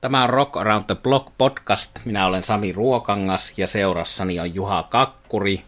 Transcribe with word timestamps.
Tämä 0.00 0.24
on 0.24 0.30
Rock 0.30 0.56
Around 0.56 0.84
the 0.84 0.94
Block 0.94 1.32
podcast. 1.38 1.90
Minä 2.04 2.26
olen 2.26 2.44
Sami 2.44 2.72
Ruokangas 2.72 3.58
ja 3.58 3.66
seurassani 3.66 4.40
on 4.40 4.54
Juha 4.54 4.82
Kakkuri. 4.82 5.62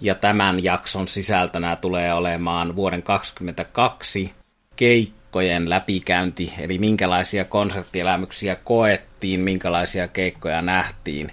Ja 0.00 0.14
tämän 0.14 0.64
jakson 0.64 1.08
sisältönä 1.08 1.76
tulee 1.76 2.14
olemaan 2.14 2.76
vuoden 2.76 3.02
2022 3.02 4.32
keikkojen 4.76 5.70
läpikäynti, 5.70 6.52
eli 6.58 6.78
minkälaisia 6.78 7.44
konserttielämyksiä 7.44 8.56
koettiin, 8.56 9.40
minkälaisia 9.40 10.08
keikkoja 10.08 10.62
nähtiin. 10.62 11.32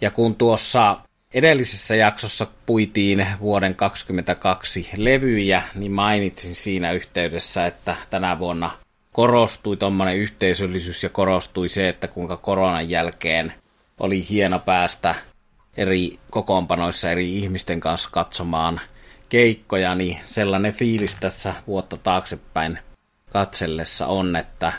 Ja 0.00 0.10
kun 0.10 0.34
tuossa 0.34 0.96
edellisessä 1.34 1.96
jaksossa 1.96 2.46
puitiin 2.66 3.26
vuoden 3.40 3.74
2022 3.74 4.90
levyjä, 4.96 5.62
niin 5.74 5.92
mainitsin 5.92 6.54
siinä 6.54 6.92
yhteydessä, 6.92 7.66
että 7.66 7.96
tänä 8.10 8.38
vuonna– 8.38 8.70
korostui 9.12 9.76
tuommoinen 9.76 10.16
yhteisöllisyys 10.16 11.02
ja 11.02 11.08
korostui 11.08 11.68
se, 11.68 11.88
että 11.88 12.08
kuinka 12.08 12.36
koronan 12.36 12.90
jälkeen 12.90 13.52
oli 14.00 14.28
hieno 14.28 14.58
päästä 14.58 15.14
eri 15.76 16.18
kokoonpanoissa 16.30 17.10
eri 17.10 17.38
ihmisten 17.38 17.80
kanssa 17.80 18.08
katsomaan 18.12 18.80
keikkoja, 19.28 19.94
niin 19.94 20.18
sellainen 20.24 20.72
fiilis 20.72 21.14
tässä 21.14 21.54
vuotta 21.66 21.96
taaksepäin 21.96 22.78
katsellessa 23.30 24.06
on, 24.06 24.36
että 24.36 24.72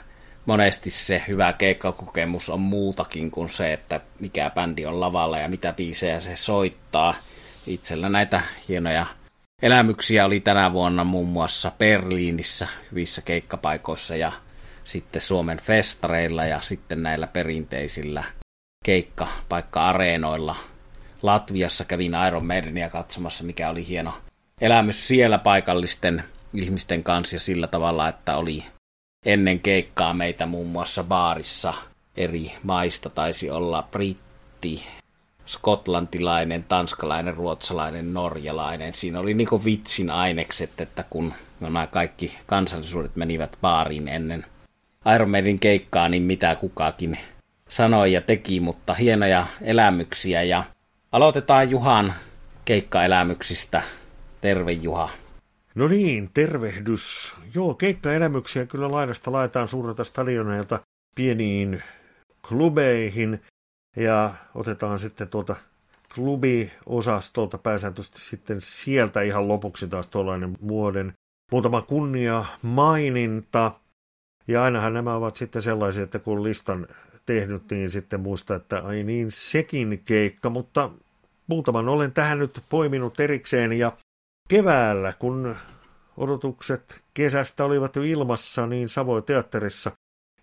monesti 0.45 0.89
se 0.89 1.23
hyvä 1.27 1.53
keikkakokemus 1.53 2.49
on 2.49 2.61
muutakin 2.61 3.31
kuin 3.31 3.49
se, 3.49 3.73
että 3.73 4.01
mikä 4.19 4.51
bändi 4.55 4.85
on 4.85 4.99
lavalla 4.99 5.39
ja 5.39 5.49
mitä 5.49 5.73
biisejä 5.73 6.19
se 6.19 6.35
soittaa. 6.35 7.15
Itsellä 7.67 8.09
näitä 8.09 8.41
hienoja 8.67 9.05
elämyksiä 9.63 10.25
oli 10.25 10.39
tänä 10.39 10.73
vuonna 10.73 11.03
muun 11.03 11.29
muassa 11.29 11.71
Berliinissä 11.77 12.67
hyvissä 12.91 13.21
keikkapaikoissa 13.21 14.15
ja 14.15 14.31
sitten 14.83 15.21
Suomen 15.21 15.57
festareilla 15.57 16.45
ja 16.45 16.61
sitten 16.61 17.03
näillä 17.03 17.27
perinteisillä 17.27 18.23
keikkapaikka-areenoilla. 18.85 20.55
Latviassa 21.21 21.85
kävin 21.85 22.11
Iron 22.27 22.45
Maidenia 22.45 22.89
katsomassa, 22.89 23.43
mikä 23.43 23.69
oli 23.69 23.87
hieno 23.87 24.13
elämys 24.61 25.07
siellä 25.07 25.37
paikallisten 25.37 26.23
ihmisten 26.53 27.03
kanssa 27.03 27.35
ja 27.35 27.39
sillä 27.39 27.67
tavalla, 27.67 28.07
että 28.07 28.37
oli 28.37 28.63
ennen 29.25 29.59
keikkaa 29.59 30.13
meitä 30.13 30.45
muun 30.45 30.67
muassa 30.67 31.03
baarissa 31.03 31.73
eri 32.17 32.51
maista 32.63 33.09
taisi 33.09 33.49
olla 33.49 33.87
britti, 33.91 34.87
skotlantilainen, 35.45 36.65
tanskalainen, 36.67 37.33
ruotsalainen, 37.33 38.13
norjalainen. 38.13 38.93
Siinä 38.93 39.19
oli 39.19 39.33
niinku 39.33 39.65
vitsin 39.65 40.09
ainekset, 40.09 40.81
että 40.81 41.03
kun 41.09 41.33
nämä 41.59 41.87
kaikki 41.87 42.37
kansallisuudet 42.45 43.15
menivät 43.15 43.57
baariin 43.61 44.07
ennen 44.07 44.45
Iron 45.15 45.29
Maiden 45.29 45.59
keikkaa, 45.59 46.09
niin 46.09 46.23
mitä 46.23 46.55
kukakin 46.55 47.17
sanoi 47.69 48.13
ja 48.13 48.21
teki, 48.21 48.59
mutta 48.59 48.93
hienoja 48.93 49.47
elämyksiä. 49.61 50.43
Ja 50.43 50.63
aloitetaan 51.11 51.69
Juhan 51.69 52.13
keikkaelämyksistä. 52.65 53.81
Terve 54.41 54.71
Juha. 54.71 55.09
No 55.75 55.87
niin, 55.87 56.29
tervehdys. 56.33 57.35
Joo, 57.55 57.73
keikkaelämyksiä 57.73 58.65
kyllä 58.65 58.91
laidasta 58.91 59.31
laitetaan 59.31 59.67
suurelta 59.67 60.03
stadioneilta 60.03 60.79
pieniin 61.15 61.83
klubeihin– 62.47 63.39
ja 63.95 64.33
otetaan 64.55 64.99
sitten 64.99 65.27
tuolta 65.27 65.55
klubiosastolta 66.15 67.57
pääsääntöisesti 67.57 68.19
sitten 68.21 68.61
sieltä 68.61 69.21
ihan 69.21 69.47
lopuksi 69.47 69.87
taas 69.87 70.07
tuollainen 70.07 70.57
vuoden 70.67 71.13
muutama 71.51 71.81
kunnia 71.81 72.45
maininta. 72.61 73.71
Ja 74.47 74.63
ainahan 74.63 74.93
nämä 74.93 75.15
ovat 75.15 75.35
sitten 75.35 75.61
sellaisia, 75.61 76.03
että 76.03 76.19
kun 76.19 76.43
listan 76.43 76.87
tehnyt, 77.25 77.63
niin 77.71 77.91
sitten 77.91 78.19
muista, 78.19 78.55
että 78.55 78.79
ai 78.79 79.03
niin, 79.03 79.31
sekin 79.31 80.01
keikka, 80.05 80.49
mutta 80.49 80.89
muutaman 81.47 81.89
olen 81.89 82.11
tähän 82.11 82.39
nyt 82.39 82.63
poiminut 82.69 83.19
erikseen 83.19 83.73
ja 83.73 83.91
keväällä, 84.49 85.13
kun 85.19 85.55
odotukset 86.17 87.03
kesästä 87.13 87.65
olivat 87.65 87.95
jo 87.95 88.01
ilmassa, 88.01 88.67
niin 88.67 88.89
Savoy 88.89 89.21
Teatterissa 89.21 89.91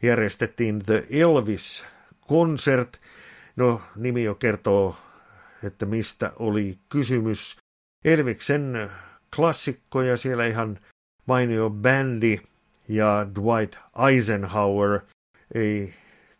järjestettiin 0.02 0.84
The 0.84 1.06
Elvis 1.10 1.86
Concert– 2.28 3.00
No, 3.56 3.80
nimi 3.96 4.24
jo 4.24 4.34
kertoo, 4.34 4.96
että 5.62 5.86
mistä 5.86 6.32
oli 6.38 6.78
kysymys. 6.88 7.56
Elviksen 8.04 8.90
klassikko 9.36 10.02
ja 10.02 10.16
siellä 10.16 10.46
ihan 10.46 10.78
mainio 11.26 11.70
bändi 11.70 12.40
ja 12.88 13.26
Dwight 13.34 13.76
Eisenhower 14.08 15.00
ei 15.54 15.94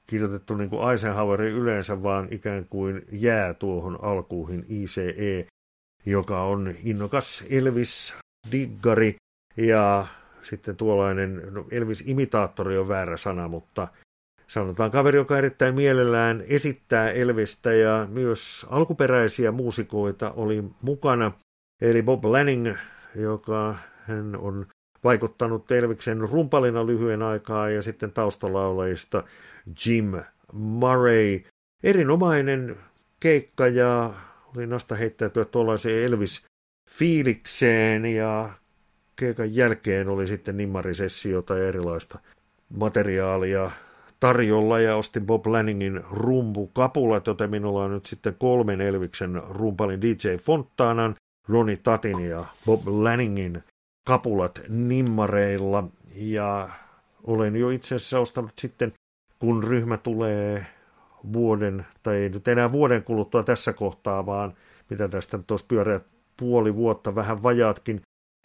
kirjoitettu 0.06 0.54
niin 0.56 0.70
kuin 0.70 0.90
Eisenhower 0.90 1.42
yleensä, 1.42 2.02
vaan 2.02 2.28
ikään 2.30 2.66
kuin 2.70 3.04
jää 3.12 3.54
tuohon 3.54 4.04
alkuuhin 4.04 4.66
ICE, 4.68 5.46
joka 6.06 6.42
on 6.42 6.74
innokas 6.84 7.44
Elvis-diggari 7.50 9.14
ja 9.56 10.06
sitten 10.42 10.76
tuollainen, 10.76 11.42
no 11.50 11.66
Elvis-imitaattori 11.70 12.78
on 12.78 12.88
väärä 12.88 13.16
sana, 13.16 13.48
mutta 13.48 13.88
Sanotaan 14.50 14.90
kaveri, 14.90 15.18
joka 15.18 15.38
erittäin 15.38 15.74
mielellään 15.74 16.44
esittää 16.46 17.10
Elvistä 17.10 17.72
ja 17.72 18.06
myös 18.10 18.66
alkuperäisiä 18.70 19.52
muusikoita 19.52 20.32
oli 20.32 20.64
mukana. 20.82 21.32
Eli 21.80 22.02
Bob 22.02 22.24
Lanning, 22.24 22.76
joka 23.14 23.76
hän 24.02 24.36
on 24.36 24.66
vaikuttanut 25.04 25.70
Elviksen 25.70 26.20
rumpalina 26.20 26.86
lyhyen 26.86 27.22
aikaa 27.22 27.70
ja 27.70 27.82
sitten 27.82 28.12
taustalaulajista 28.12 29.24
Jim 29.86 30.12
Murray. 30.52 31.40
Erinomainen 31.82 32.76
keikka 33.20 33.66
ja 33.66 34.14
oli 34.56 34.66
nasta 34.66 34.94
heittäytyä 34.94 35.44
tuollaiseen 35.44 36.04
Elvis-fiilikseen 36.04 38.06
ja 38.06 38.50
keikan 39.16 39.54
jälkeen 39.54 40.08
oli 40.08 40.26
sitten 40.26 40.56
nimmarisessiota 40.56 41.58
ja 41.58 41.68
erilaista 41.68 42.18
materiaalia 42.68 43.70
tarjolla 44.20 44.80
ja 44.80 44.96
ostin 44.96 45.26
Bob 45.26 45.46
Lanningin 45.46 46.00
rumpukapulat, 46.10 47.26
joten 47.26 47.50
minulla 47.50 47.84
on 47.84 47.90
nyt 47.90 48.06
sitten 48.06 48.36
kolmen 48.38 48.80
Elviksen 48.80 49.42
rumpalin 49.48 50.00
DJ 50.00 50.36
Fontanan, 50.36 51.14
Ronnie 51.48 51.76
Tatin 51.76 52.20
ja 52.20 52.44
Bob 52.66 52.82
Lanningin 52.86 53.62
kapulat 54.06 54.60
nimmareilla. 54.68 55.84
Ja 56.14 56.68
olen 57.24 57.56
jo 57.56 57.70
itse 57.70 57.94
asiassa 57.94 58.20
ostanut 58.20 58.52
sitten, 58.58 58.92
kun 59.38 59.64
ryhmä 59.64 59.96
tulee 59.96 60.66
vuoden, 61.32 61.86
tai 62.02 62.16
ei 62.16 62.28
nyt 62.28 62.48
enää 62.48 62.72
vuoden 62.72 63.02
kuluttua 63.02 63.42
tässä 63.42 63.72
kohtaa, 63.72 64.26
vaan 64.26 64.54
mitä 64.90 65.08
tästä 65.08 65.36
nyt 65.36 65.50
olisi 65.50 65.66
pyöreä 65.68 66.00
puoli 66.36 66.74
vuotta, 66.74 67.14
vähän 67.14 67.42
vajaatkin, 67.42 68.00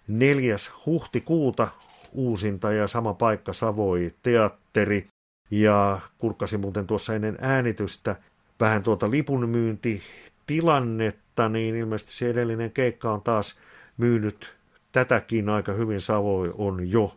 4. 0.07 0.55
huhtikuuta 0.85 1.67
uusinta 2.11 2.71
ja 2.71 2.87
sama 2.87 3.13
paikka 3.13 3.53
Savoi 3.53 4.13
teatteri. 4.23 5.07
Ja 5.51 5.99
kurkkasin 6.17 6.59
muuten 6.59 6.87
tuossa 6.87 7.15
ennen 7.15 7.37
äänitystä 7.41 8.15
vähän 8.59 8.83
tuota 8.83 9.11
lipunmyyntitilannetta, 9.11 11.49
niin 11.49 11.75
ilmeisesti 11.75 12.13
se 12.13 12.29
edellinen 12.29 12.71
keikka 12.71 13.11
on 13.11 13.21
taas 13.21 13.59
myynyt 13.97 14.53
tätäkin 14.91 15.49
aika 15.49 15.73
hyvin. 15.73 16.01
Savoi 16.01 16.53
on 16.57 16.91
jo 16.91 17.15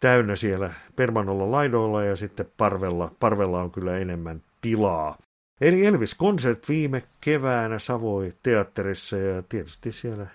täynnä 0.00 0.36
siellä 0.36 0.70
permanolla 0.96 1.50
laidoilla 1.50 2.04
ja 2.04 2.16
sitten 2.16 2.46
parvella, 2.56 3.12
parvella 3.20 3.62
on 3.62 3.70
kyllä 3.70 3.98
enemmän 3.98 4.42
tilaa. 4.60 5.18
Eli 5.60 5.86
Elvis 5.86 6.18
Concert 6.18 6.68
viime 6.68 7.02
keväänä 7.20 7.78
Savoi 7.78 8.34
teatterissa 8.42 9.16
ja 9.16 9.42
tietysti 9.42 9.92
siellä 9.92 10.26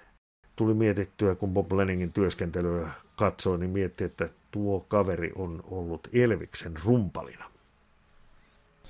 tuli 0.56 0.74
mietittyä, 0.74 1.36
kun 1.36 1.54
Bob 1.54 1.72
Lenningin 1.72 2.14
työskentelyä 2.14 2.90
katsoi, 3.16 3.58
niin 3.58 3.72
mietti, 3.72 4.04
että 4.04 4.30
tuo 4.53 4.80
kaveri 4.80 5.31
on 5.36 5.64
ollut 5.72 6.08
Elviksen 6.14 6.74
rumpalina. 6.84 7.46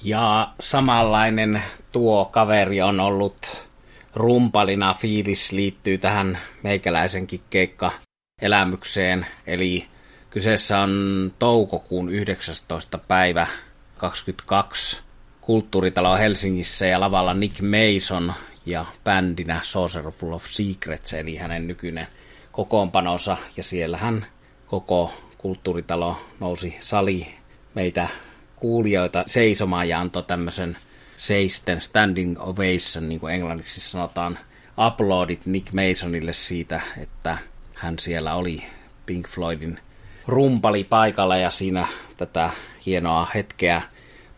Ja 0.03 0.53
samanlainen 0.59 1.64
tuo 1.91 2.26
kaveri 2.26 2.82
on 2.82 2.99
ollut 2.99 3.67
rumpalina. 4.16 4.93
Fiilis 4.93 5.52
liittyy 5.52 5.97
tähän 5.97 6.37
meikäläisenkin 6.64 7.41
keikka 7.49 7.91
elämykseen. 8.41 9.26
Eli 9.47 9.87
kyseessä 10.29 10.79
on 10.79 11.34
toukokuun 11.40 12.09
19. 12.09 12.99
päivä 13.08 13.47
22 13.97 14.99
kulttuuritalo 15.41 16.16
Helsingissä 16.16 16.87
ja 16.87 16.99
lavalla 16.99 17.34
Nick 17.34 17.61
Mason 17.61 18.34
ja 18.66 18.85
bändinä 19.03 19.59
Saucer 19.64 20.11
Full 20.11 20.34
of 20.34 20.46
Secrets, 20.46 21.14
eli 21.14 21.35
hänen 21.35 21.67
nykyinen 21.67 22.08
kokoonpanonsa. 22.52 23.37
Ja 23.58 23.64
siellä 23.64 23.97
hän 23.97 24.26
koko 24.67 25.14
kulttuuritalo 25.43 26.17
nousi 26.40 26.78
sali 26.79 27.28
meitä 27.75 28.07
kuulijoita 28.55 29.23
seisomaan 29.28 29.90
ja 29.90 29.99
antoi 29.99 30.23
tämmöisen 30.23 30.75
seisten 31.17 31.81
standing 31.81 32.35
ovation, 32.40 33.09
niin 33.09 33.19
kuin 33.19 33.34
englanniksi 33.34 33.81
sanotaan, 33.81 34.40
uploadit 34.87 35.45
Nick 35.45 35.67
Masonille 35.73 36.34
siitä, 36.34 36.81
että 36.97 37.37
hän 37.75 37.99
siellä 37.99 38.35
oli 38.35 38.63
Pink 39.05 39.28
Floydin 39.28 39.79
rumpali 40.28 40.84
paikalla 40.84 41.37
ja 41.37 41.49
siinä 41.49 41.87
tätä 42.17 42.49
hienoa 42.85 43.28
hetkeä 43.35 43.81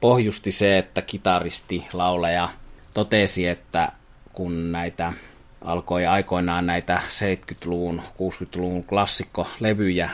pohjusti 0.01 0.51
se, 0.51 0.77
että 0.77 1.01
kitaristi, 1.01 1.87
laulaja 1.93 2.49
totesi, 2.93 3.47
että 3.47 3.91
kun 4.33 4.71
näitä 4.71 5.13
alkoi 5.61 6.05
aikoinaan 6.05 6.65
näitä 6.65 7.01
70-luvun, 7.09 8.01
60-luvun 8.01 8.83
klassikkolevyjä 8.83 10.09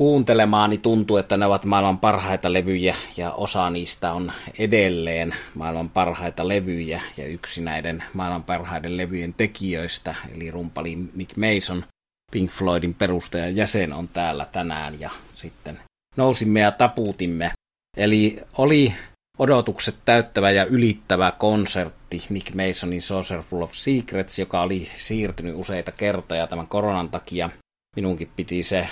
kuuntelemaan, 0.00 0.70
niin 0.70 0.80
tuntuu, 0.80 1.16
että 1.16 1.36
ne 1.36 1.46
ovat 1.46 1.64
maailman 1.64 1.98
parhaita 1.98 2.52
levyjä 2.52 2.96
ja 3.16 3.32
osa 3.32 3.70
niistä 3.70 4.12
on 4.12 4.32
edelleen 4.58 5.34
maailman 5.54 5.90
parhaita 5.90 6.48
levyjä 6.48 7.00
ja 7.16 7.26
yksi 7.26 7.62
näiden 7.62 8.04
maailman 8.14 8.44
parhaiden 8.44 8.96
levyjen 8.96 9.34
tekijöistä, 9.34 10.14
eli 10.34 10.50
rumpali 10.50 10.98
Nick 11.14 11.36
Mason, 11.36 11.84
Pink 12.32 12.50
Floydin 12.50 12.94
perustaja 12.94 13.48
jäsen 13.48 13.92
on 13.92 14.08
täällä 14.08 14.44
tänään 14.44 15.00
ja 15.00 15.10
sitten 15.34 15.78
nousimme 16.16 16.60
ja 16.60 16.72
tapuutimme. 16.72 17.50
Eli 17.96 18.40
oli 18.58 18.94
odotukset 19.38 19.96
täyttävä 20.04 20.50
ja 20.50 20.64
ylittävä 20.64 21.32
konsertti 21.32 22.24
Nick 22.28 22.54
Masonin 22.54 23.02
Saucer 23.02 23.42
Full 23.42 23.62
of 23.62 23.72
Secrets, 23.72 24.38
joka 24.38 24.62
oli 24.62 24.88
siirtynyt 24.96 25.54
useita 25.56 25.92
kertoja 25.92 26.46
tämän 26.46 26.66
koronan 26.66 27.08
takia. 27.08 27.50
Minunkin 27.96 28.30
piti 28.36 28.62
se 28.62 28.88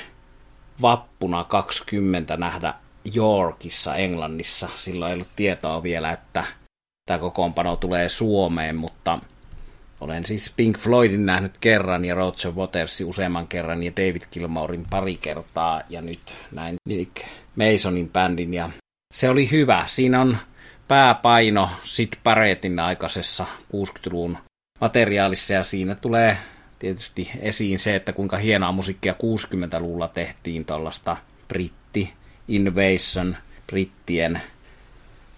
vappuna 0.82 1.44
20 1.44 2.36
nähdä 2.36 2.74
Yorkissa, 3.16 3.94
Englannissa. 3.94 4.68
Silloin 4.74 5.10
ei 5.10 5.14
ollut 5.14 5.28
tietoa 5.36 5.82
vielä, 5.82 6.12
että 6.12 6.44
tämä 7.06 7.18
kokoonpano 7.18 7.76
tulee 7.76 8.08
Suomeen, 8.08 8.76
mutta 8.76 9.18
olen 10.00 10.26
siis 10.26 10.52
Pink 10.56 10.78
Floydin 10.78 11.26
nähnyt 11.26 11.58
kerran 11.60 12.04
ja 12.04 12.14
Roger 12.14 12.52
Watersin 12.52 13.06
useamman 13.06 13.48
kerran 13.48 13.82
ja 13.82 13.92
David 13.96 14.22
Gilmourin 14.32 14.86
pari 14.90 15.16
kertaa 15.16 15.82
ja 15.88 16.00
nyt 16.00 16.20
näin 16.52 16.76
Nick 16.88 17.16
Masonin 17.56 18.10
bändin 18.10 18.54
ja 18.54 18.70
se 19.14 19.28
oli 19.28 19.50
hyvä. 19.50 19.84
Siinä 19.86 20.20
on 20.20 20.36
pääpaino 20.88 21.70
Sid 21.82 22.12
Barrettin 22.24 22.78
aikaisessa 22.78 23.46
60-luvun 23.76 24.38
materiaalissa 24.80 25.54
ja 25.54 25.62
siinä 25.62 25.94
tulee 25.94 26.38
tietysti 26.78 27.30
esiin 27.40 27.78
se, 27.78 27.96
että 27.96 28.12
kuinka 28.12 28.36
hienoa 28.36 28.72
musiikkia 28.72 29.12
60-luvulla 29.12 30.08
tehtiin 30.08 30.64
tuollaista 30.64 31.16
britti 31.48 32.12
invasion, 32.48 33.36
brittien 33.66 34.40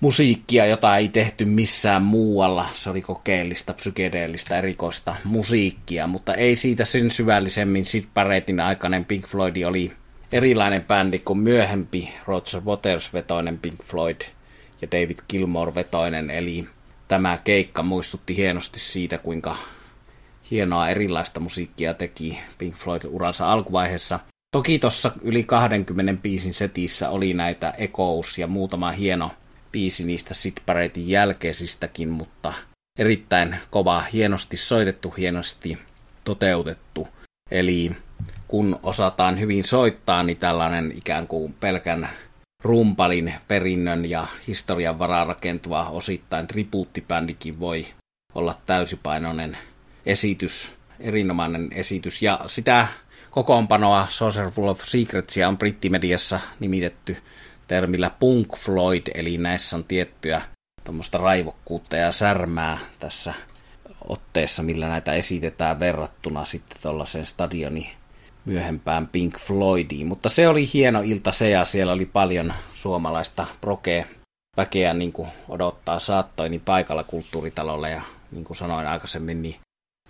musiikkia, 0.01 0.67
jota 0.67 0.97
ei 0.97 1.09
tehty 1.09 1.45
missään 1.45 2.03
muualla. 2.03 2.67
Se 2.75 2.91
oli 2.91 3.03
kokeellista, 3.03 3.75
psykedeellistä, 3.75 4.59
erikoista 4.59 5.17
musiikkia, 5.25 6.07
mutta 6.07 6.35
ei 6.35 6.57
siitä 6.57 6.85
sen 6.85 7.11
syvällisemmin. 7.11 7.85
Sid 7.85 8.05
Barrettin 8.15 8.61
aikainen 8.61 9.05
Pink 9.05 9.27
Floyd 9.27 9.63
oli 9.63 9.93
erilainen 10.33 10.85
bändi 10.85 11.19
kuin 11.19 11.39
myöhempi 11.39 12.13
Roger 12.27 12.61
Waters-vetoinen 12.61 13.59
Pink 13.59 13.83
Floyd 13.85 14.21
ja 14.83 14.89
David 14.91 15.19
Gilmore-vetoinen, 15.33 16.31
eli 16.31 16.69
tämä 17.09 17.39
keikka 17.45 17.83
muistutti 17.83 18.37
hienosti 18.37 18.79
siitä, 18.79 19.19
kuinka 19.19 19.57
hienoa 20.51 20.89
erilaista 20.89 21.41
musiikkia 21.41 21.95
teki 21.95 22.41
Pink 22.59 22.75
Floyd 22.75 23.03
uransa 23.09 23.53
alkuvaiheessa. 23.53 24.21
Toki 24.53 24.79
tuossa 24.79 25.13
yli 25.23 25.45
20 25.45 26.23
biisin 26.23 26.55
setissä 26.55 27.11
oli 27.11 27.35
näitä 27.35 27.75
Echoes 27.79 28.39
ja 28.39 28.47
muutama 28.47 28.91
hieno 28.91 29.31
biisi 29.73 30.07
niistä 30.07 30.35
Sid 30.35 30.57
Barrettin 30.67 31.09
jälkeisistäkin, 31.09 32.09
mutta 32.09 32.53
erittäin 32.99 33.57
kova, 33.71 34.01
hienosti 34.13 34.57
soitettu, 34.57 35.15
hienosti 35.19 35.79
toteutettu. 36.25 37.09
Eli 37.51 37.93
kun 38.49 38.81
osataan 38.83 39.41
hyvin 39.41 39.65
soittaa, 39.65 40.23
niin 40.23 40.37
tällainen 40.37 40.93
ikään 40.97 41.27
kuin 41.27 41.53
pelkän 41.61 42.09
rumpalin 42.65 43.35
perinnön 43.49 44.11
ja 44.11 44.27
historian 44.47 44.99
varaan 44.99 45.27
rakentuva 45.27 45.89
osittain 45.89 46.47
tribuuttibändikin 46.47 47.61
voi 47.61 47.87
olla 48.35 48.55
täysipainoinen 48.67 49.59
esitys, 50.11 50.73
erinomainen 51.01 51.69
esitys. 51.75 52.23
Ja 52.23 52.41
sitä 52.47 52.87
kokoonpanoa 53.31 54.07
Saucer 54.09 54.51
Full 54.51 54.69
of 54.69 54.85
Secretsia 54.85 55.49
on 55.49 55.59
brittimediassa 55.59 56.41
nimitetty 56.61 57.17
termillä 57.69 58.11
Punk 58.11 58.57
Floyd, 58.57 59.03
eli 59.15 59.39
näissä 59.39 59.77
on 59.77 59.85
tiettyä 59.85 60.43
tuommoista 60.85 61.19
raivokkuutta 61.19 61.97
ja 61.97 62.13
särmää 62.13 62.79
tässä 62.99 63.35
otteessa, 64.09 64.63
millä 64.63 64.89
näitä 64.89 65.13
esitetään 65.13 65.81
verrattuna 65.81 66.45
sitten 66.45 66.79
tuollaiseen 66.83 67.27
stadioni 67.27 67.93
myöhempään 68.45 69.07
Pink 69.07 69.39
Floydiin. 69.39 70.07
Mutta 70.07 70.29
se 70.29 70.49
oli 70.49 70.71
hieno 70.75 71.03
ilta 71.05 71.33
se 71.33 71.51
ja 71.51 71.65
siellä 71.65 71.93
oli 71.93 72.07
paljon 72.07 72.53
suomalaista 72.73 73.47
proke 73.61 74.07
väkeä 74.57 74.93
niin 74.93 75.13
kuin 75.13 75.29
odottaa 75.49 75.99
saattoi 75.99 76.49
niin 76.49 76.61
paikalla 76.61 77.05
kulttuuritalolla 77.05 77.89
ja 77.89 78.03
niin 78.33 78.45
kuin 78.45 78.57
sanoin 78.57 78.87
aikaisemmin, 78.87 79.43
niin 79.43 79.57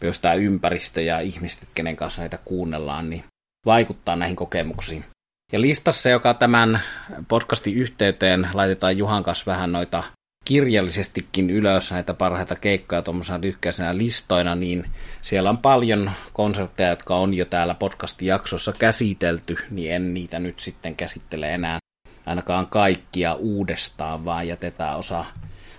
myös 0.00 0.18
tämä 0.18 0.34
ympäristö 0.34 1.02
ja 1.02 1.20
ihmiset, 1.20 1.68
kenen 1.74 1.96
kanssa 1.96 2.22
näitä 2.22 2.38
kuunnellaan, 2.44 3.10
niin 3.10 3.24
vaikuttaa 3.66 4.16
näihin 4.16 4.36
kokemuksiin. 4.36 5.04
Ja 5.52 5.60
listassa, 5.60 6.08
joka 6.08 6.34
tämän 6.34 6.80
podcastin 7.28 7.74
yhteyteen 7.74 8.48
laitetaan 8.54 8.98
Juhan 8.98 9.22
kanssa 9.22 9.50
vähän 9.52 9.72
noita 9.72 10.02
kirjallisestikin 10.44 11.50
ylös 11.50 11.90
näitä 11.90 12.14
parhaita 12.14 12.56
keikkoja 12.56 13.02
tuommoisena 13.02 13.40
lyhkäisenä 13.40 13.96
listoina, 13.96 14.54
niin 14.54 14.90
siellä 15.22 15.50
on 15.50 15.58
paljon 15.58 16.10
konsertteja, 16.32 16.88
jotka 16.88 17.16
on 17.16 17.34
jo 17.34 17.44
täällä 17.44 17.74
podcast-jaksossa 17.74 18.72
käsitelty, 18.78 19.56
niin 19.70 19.92
en 19.92 20.14
niitä 20.14 20.38
nyt 20.38 20.60
sitten 20.60 20.96
käsittele 20.96 21.54
enää 21.54 21.78
ainakaan 22.26 22.66
kaikkia 22.66 23.34
uudestaan, 23.34 24.24
vaan 24.24 24.48
jätetään 24.48 24.96
osa 24.96 25.24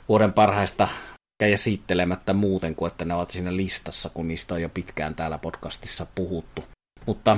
vuoden 0.10 0.34
parhaista 0.34 0.88
käsittelemättä 1.50 2.34
muuten 2.34 2.76
kuin, 2.76 2.92
että 2.92 3.06
ne 3.06 3.14
ovat 3.14 3.32
siinä 3.32 3.56
listassa, 3.56 4.10
kun 4.10 4.28
niistä 4.28 4.54
on 4.54 4.62
jo 4.62 4.70
pitkään 4.70 5.16
täällä 5.16 5.38
podcastissa 5.38 6.08
puhuttu. 6.16 6.64
Mutta 7.06 7.38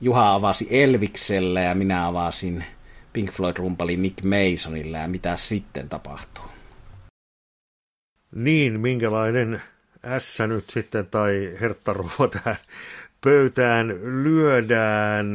Juha 0.00 0.34
avasi 0.34 0.66
Elviksellä 0.70 1.60
ja 1.60 1.74
minä 1.74 2.06
avasin 2.06 2.64
Pink 3.12 3.30
Floyd-rumpali 3.30 3.96
Nick 3.96 4.24
Masonille 4.24 4.98
ja 4.98 5.08
mitä 5.08 5.36
sitten 5.36 5.88
tapahtuu? 5.88 6.44
Niin, 8.34 8.80
minkälainen 8.80 9.62
ässä 10.04 10.46
nyt 10.46 10.70
sitten 10.70 11.06
tai 11.06 11.56
herttaruvo 11.60 12.26
tähän 12.26 12.56
pöytään 13.20 13.88
lyödään. 14.24 15.26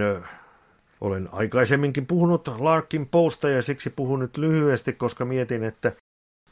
Olen 1.02 1.30
aikaisemminkin 1.32 2.06
puhunut 2.06 2.48
Larkin 2.48 3.08
Posta 3.08 3.50
ja 3.50 3.62
siksi 3.62 3.90
puhun 3.90 4.20
nyt 4.20 4.38
lyhyesti, 4.38 4.94
koska 4.94 5.26
mietin, 5.26 5.64
että 5.64 5.92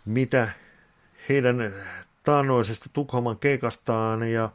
mitä 0.06 0.50
heidän 1.30 1.74
taannoisesta 2.24 2.90
Tukholman 2.94 3.40
keikastaan 3.40 4.24
ja 4.32 4.50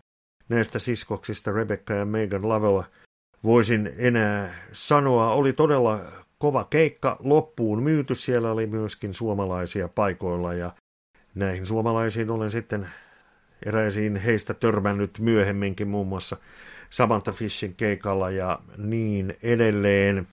näistä 0.48 0.78
siskoksista 0.78 1.52
Rebecca 1.52 1.94
ja 1.94 2.04
Megan 2.04 2.48
Lavella 2.48 2.84
voisin 3.44 3.92
enää 3.96 4.54
sanoa. 4.72 5.32
Oli 5.32 5.52
todella 5.52 6.00
kova 6.38 6.64
keikka 6.64 7.16
loppuun 7.20 7.82
myyty. 7.82 8.14
Siellä 8.14 8.52
oli 8.52 8.66
myöskin 8.66 9.14
suomalaisia 9.14 9.88
paikoilla 9.88 10.54
ja 10.54 10.72
näihin 11.34 11.66
suomalaisiin 11.66 12.30
olen 12.30 12.50
sitten 12.50 12.88
eräisiin 13.66 14.16
heistä 14.16 14.54
törmännyt 14.54 15.18
myöhemminkin 15.18 15.88
muun 15.88 16.06
muassa 16.06 16.36
Samantha 16.90 17.32
Fishin 17.32 17.74
keikalla 17.74 18.30
ja 18.30 18.58
niin 18.76 19.34
edelleen. 19.42 20.28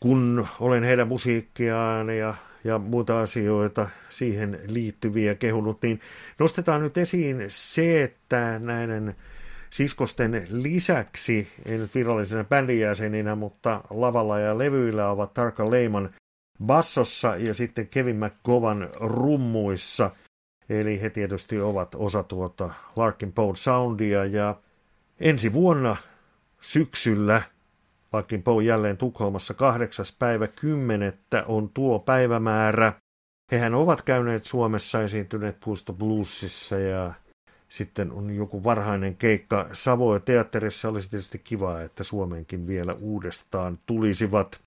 Kun 0.00 0.48
olen 0.60 0.82
heidän 0.82 1.08
musiikkiaan 1.08 2.10
ja, 2.10 2.34
ja 2.64 2.78
muuta 2.78 3.20
asioita 3.20 3.88
siihen 4.08 4.60
liittyviä 4.68 5.34
kehunut, 5.34 5.82
niin 5.82 6.00
nostetaan 6.38 6.82
nyt 6.82 6.98
esiin 6.98 7.44
se, 7.48 8.02
että 8.02 8.58
näiden 8.58 9.16
siskosten 9.70 10.46
lisäksi, 10.50 11.48
ei 11.66 11.78
nyt 11.78 11.94
virallisena 11.94 12.44
bändijäseninä, 12.44 13.34
mutta 13.34 13.80
lavalla 13.90 14.38
ja 14.38 14.58
levyillä 14.58 15.10
ovat 15.10 15.34
Tarka 15.34 15.70
Leiman 15.70 16.10
bassossa 16.64 17.36
ja 17.36 17.54
sitten 17.54 17.88
Kevin 17.88 18.16
McGovan 18.16 18.90
rummuissa. 18.94 20.10
Eli 20.68 21.00
he 21.00 21.10
tietysti 21.10 21.60
ovat 21.60 21.94
osa 21.94 22.22
tuota 22.22 22.70
Larkin 22.96 23.32
Poe 23.32 23.56
Soundia 23.56 24.24
ja 24.24 24.54
ensi 25.20 25.52
vuonna 25.52 25.96
syksyllä 26.60 27.42
Larkin 28.12 28.42
Poe 28.42 28.64
jälleen 28.64 28.96
Tukholmassa 28.96 29.54
8. 29.54 30.06
päivä 30.18 30.46
10. 30.46 31.18
on 31.46 31.70
tuo 31.74 31.98
päivämäärä. 31.98 32.92
Hehän 33.52 33.74
ovat 33.74 34.02
käyneet 34.02 34.44
Suomessa 34.44 35.02
esiintyneet 35.02 35.60
Puusto 35.64 35.92
Bluesissa 35.92 36.78
ja 36.78 37.12
sitten 37.68 38.12
on 38.12 38.30
joku 38.36 38.64
varhainen 38.64 39.16
keikka 39.16 39.68
Savoa 39.72 40.20
teatterissa. 40.20 40.88
Olisi 40.88 41.10
tietysti 41.10 41.38
kiva, 41.38 41.80
että 41.80 42.04
Suomeenkin 42.04 42.66
vielä 42.66 42.94
uudestaan 42.94 43.78
tulisivat. 43.86 44.60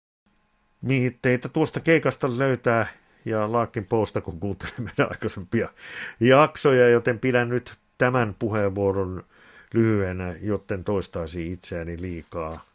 Mihin 0.82 1.18
teitä 1.22 1.50
tuosta 1.50 1.80
keikasta 1.80 2.38
löytää 2.38 2.88
ja 3.26 3.52
Larkin 3.52 3.86
Posta, 3.86 4.22
kun 4.22 4.40
kuuntelemme 4.40 4.92
meidän 4.98 5.12
aikaisempia 5.12 5.70
jaksoja, 6.20 6.90
joten 6.90 7.20
pidän 7.20 7.50
nyt 7.50 7.74
tämän 7.98 8.36
puheenvuoron 8.40 9.24
lyhyenä, 9.74 10.36
jotten 10.42 10.84
toistaisi 10.84 11.52
itseäni 11.52 12.02
liikaa. 12.02 12.73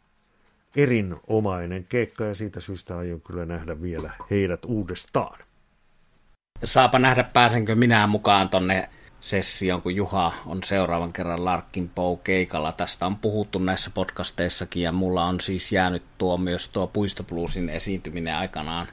Erinomainen 0.75 1.85
keikka 1.89 2.25
ja 2.25 2.35
siitä 2.35 2.59
syystä 2.59 2.97
aion 2.97 3.21
kyllä 3.21 3.45
nähdä 3.45 3.81
vielä 3.81 4.11
heidät 4.29 4.65
uudestaan. 4.65 5.39
saapa 6.63 6.99
nähdä 6.99 7.23
pääsenkö 7.23 7.75
minä 7.75 8.07
mukaan 8.07 8.49
tonne 8.49 8.89
sessioon, 9.19 9.81
kun 9.81 9.95
Juha 9.95 10.33
on 10.45 10.63
seuraavan 10.63 11.13
kerran 11.13 11.45
Larkin 11.45 11.89
Pou 11.89 12.17
keikalla. 12.17 12.71
Tästä 12.71 13.05
on 13.05 13.15
puhuttu 13.15 13.59
näissä 13.59 13.89
podcasteissakin 13.93 14.83
ja 14.83 14.91
mulla 14.91 15.25
on 15.25 15.41
siis 15.41 15.71
jäänyt 15.71 16.03
tuo 16.17 16.37
myös 16.37 16.69
tuo 16.69 16.87
Puistobluesin 16.87 17.69
esiintyminen 17.69 18.35
aikanaan 18.35 18.87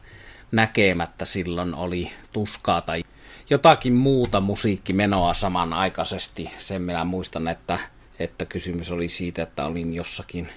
näkemättä. 0.53 1.25
Silloin 1.25 1.75
oli 1.75 2.13
tuskaa 2.33 2.81
tai 2.81 3.03
jotakin 3.51 3.95
muuta 3.95 4.41
musiikkimenoa 4.41 5.35
samanaikaisesti. 5.35 6.51
Sen 6.59 6.83
minä 6.83 7.05
muistan, 7.05 7.49
että, 7.49 7.79
että 8.19 8.45
kysymys 8.45 8.93
oli 8.93 9.09
siitä, 9.09 9.43
että 9.43 9.67
olin 9.67 9.95
jossakin 9.95 10.49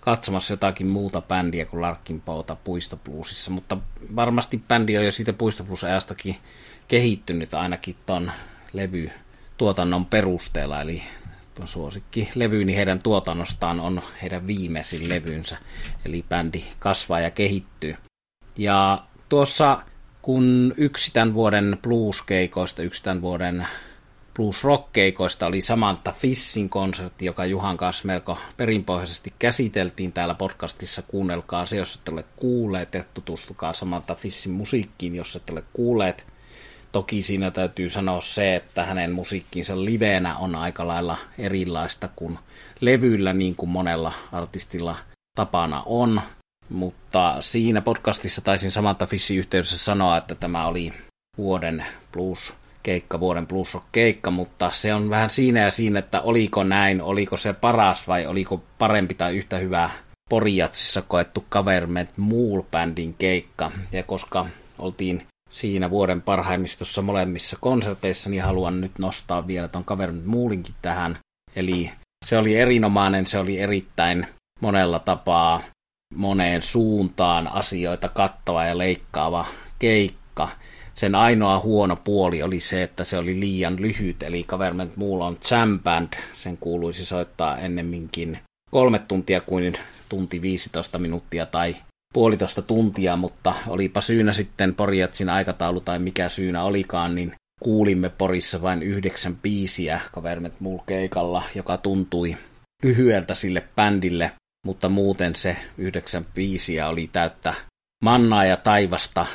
katsomassa 0.00 0.52
jotakin 0.52 0.88
muuta 0.88 1.20
bändiä 1.20 1.64
kuin 1.64 1.80
Larkin 1.80 2.20
Pouta 2.20 2.56
Puistobluesissa, 2.56 3.50
mutta 3.50 3.76
varmasti 4.16 4.62
bändi 4.68 4.98
on 4.98 5.04
jo 5.04 5.12
siitä 5.12 5.32
Puistoblues-ajastakin 5.32 6.36
kehittynyt 6.88 7.54
ainakin 7.54 7.96
ton 8.06 8.32
levy 8.72 9.10
tuotannon 9.56 10.06
perusteella, 10.06 10.80
eli 10.80 11.02
suosikki 11.64 12.28
levy, 12.34 12.64
niin 12.64 12.76
heidän 12.76 12.98
tuotannostaan 13.02 13.80
on 13.80 14.02
heidän 14.22 14.46
viimeisin 14.46 15.08
levynsä, 15.08 15.56
eli 16.04 16.24
bändi 16.28 16.62
kasvaa 16.78 17.20
ja 17.20 17.30
kehittyy. 17.30 17.96
Ja 18.56 19.04
tuossa 19.28 19.82
kun 20.22 20.74
yksi 20.76 21.12
tämän 21.12 21.34
vuoden 21.34 21.78
blues-keikoista, 21.82 22.82
yksi 22.82 23.02
tämän 23.02 23.22
vuoden 23.22 23.66
blues 24.38 24.64
rock-keikoista 24.64 25.46
oli 25.46 25.60
Samantha 25.60 26.12
Fissin 26.12 26.68
konsertti, 26.68 27.24
joka 27.24 27.44
Juhan 27.44 27.76
kanssa 27.76 28.06
melko 28.06 28.38
perinpohjaisesti 28.56 29.32
käsiteltiin 29.38 30.12
täällä 30.12 30.34
podcastissa. 30.34 31.02
Kuunnelkaa 31.02 31.66
se, 31.66 31.76
jos 31.76 31.94
ette 31.94 32.10
ole 32.10 32.24
kuulleet, 32.36 32.94
ja 32.94 33.04
tutustukaa 33.14 33.72
Samantha 33.72 34.14
Fissin 34.14 34.52
musiikkiin, 34.52 35.14
jos 35.14 35.36
ette 35.36 35.52
ole 35.52 35.62
kuulleet. 35.72 36.26
Toki 36.92 37.22
siinä 37.22 37.50
täytyy 37.50 37.90
sanoa 37.90 38.20
se, 38.20 38.56
että 38.56 38.84
hänen 38.84 39.12
musiikkinsa 39.12 39.84
livenä 39.84 40.36
on 40.36 40.54
aika 40.54 40.88
lailla 40.88 41.16
erilaista 41.38 42.08
kuin 42.16 42.38
levyllä, 42.80 43.32
niin 43.32 43.56
kuin 43.56 43.70
monella 43.70 44.12
artistilla 44.32 44.96
tapana 45.34 45.82
on. 45.86 46.20
Mutta 46.68 47.36
siinä 47.40 47.80
podcastissa 47.80 48.42
taisin 48.42 48.70
Samantha 48.70 49.06
Fissin 49.06 49.38
yhteydessä 49.38 49.78
sanoa, 49.78 50.16
että 50.16 50.34
tämä 50.34 50.66
oli 50.66 50.92
vuoden 51.38 51.86
blues 52.12 52.54
keikka, 52.82 53.20
vuoden 53.20 53.46
blues 53.46 53.74
rock 53.74 53.86
keikka, 53.92 54.30
mutta 54.30 54.70
se 54.70 54.94
on 54.94 55.10
vähän 55.10 55.30
siinä 55.30 55.60
ja 55.60 55.70
siinä, 55.70 55.98
että 55.98 56.20
oliko 56.20 56.64
näin, 56.64 57.02
oliko 57.02 57.36
se 57.36 57.52
paras 57.52 58.08
vai 58.08 58.26
oliko 58.26 58.62
parempi 58.78 59.14
tai 59.14 59.36
yhtä 59.36 59.58
hyvää 59.58 59.90
Poriatsissa 60.28 61.02
koettu 61.02 61.44
Government 61.50 62.10
Mool-bändin 62.16 63.14
keikka. 63.18 63.72
Ja 63.92 64.02
koska 64.02 64.46
oltiin 64.78 65.26
siinä 65.50 65.90
vuoden 65.90 66.22
parhaimmistossa 66.22 67.02
molemmissa 67.02 67.56
konserteissa, 67.60 68.30
niin 68.30 68.42
haluan 68.42 68.80
nyt 68.80 68.98
nostaa 68.98 69.46
vielä 69.46 69.68
ton 69.68 69.84
Government 69.86 70.26
Moolinkin 70.26 70.74
tähän. 70.82 71.18
Eli 71.56 71.90
se 72.24 72.38
oli 72.38 72.56
erinomainen, 72.56 73.26
se 73.26 73.38
oli 73.38 73.58
erittäin 73.58 74.26
monella 74.60 74.98
tapaa 74.98 75.62
moneen 76.14 76.62
suuntaan 76.62 77.48
asioita 77.48 78.08
kattava 78.08 78.64
ja 78.64 78.78
leikkaava 78.78 79.46
keikka. 79.78 80.48
Sen 80.98 81.14
ainoa 81.14 81.60
huono 81.60 81.96
puoli 81.96 82.42
oli 82.42 82.60
se, 82.60 82.82
että 82.82 83.04
se 83.04 83.18
oli 83.18 83.40
liian 83.40 83.76
lyhyt, 83.82 84.22
eli 84.22 84.44
Government 84.44 84.96
Mool 84.96 85.20
on 85.20 85.38
jam 85.50 85.80
band. 85.80 86.08
Sen 86.32 86.56
kuuluisi 86.56 87.06
soittaa 87.06 87.58
ennemminkin 87.58 88.38
kolme 88.70 88.98
tuntia 88.98 89.40
kuin 89.40 89.74
tunti 90.08 90.42
15 90.42 90.98
minuuttia 90.98 91.46
tai 91.46 91.76
puolitoista 92.14 92.62
tuntia, 92.62 93.16
mutta 93.16 93.54
olipa 93.66 94.00
syynä 94.00 94.32
sitten 94.32 94.74
Porjatsin 94.74 95.28
aikataulu 95.28 95.80
tai 95.80 95.98
mikä 95.98 96.28
syynä 96.28 96.62
olikaan, 96.62 97.14
niin 97.14 97.32
kuulimme 97.62 98.08
Porissa 98.08 98.62
vain 98.62 98.82
yhdeksän 98.82 99.36
biisiä 99.36 100.00
Government 100.14 100.60
Mool 100.60 100.78
keikalla, 100.86 101.42
joka 101.54 101.76
tuntui 101.76 102.36
lyhyeltä 102.82 103.34
sille 103.34 103.64
bändille, 103.76 104.32
mutta 104.66 104.88
muuten 104.88 105.34
se 105.34 105.56
yhdeksän 105.76 106.26
biisiä 106.34 106.88
oli 106.88 107.10
täyttä 107.12 107.54
mannaa 108.04 108.44
ja 108.44 108.56
taivasta 108.56 109.26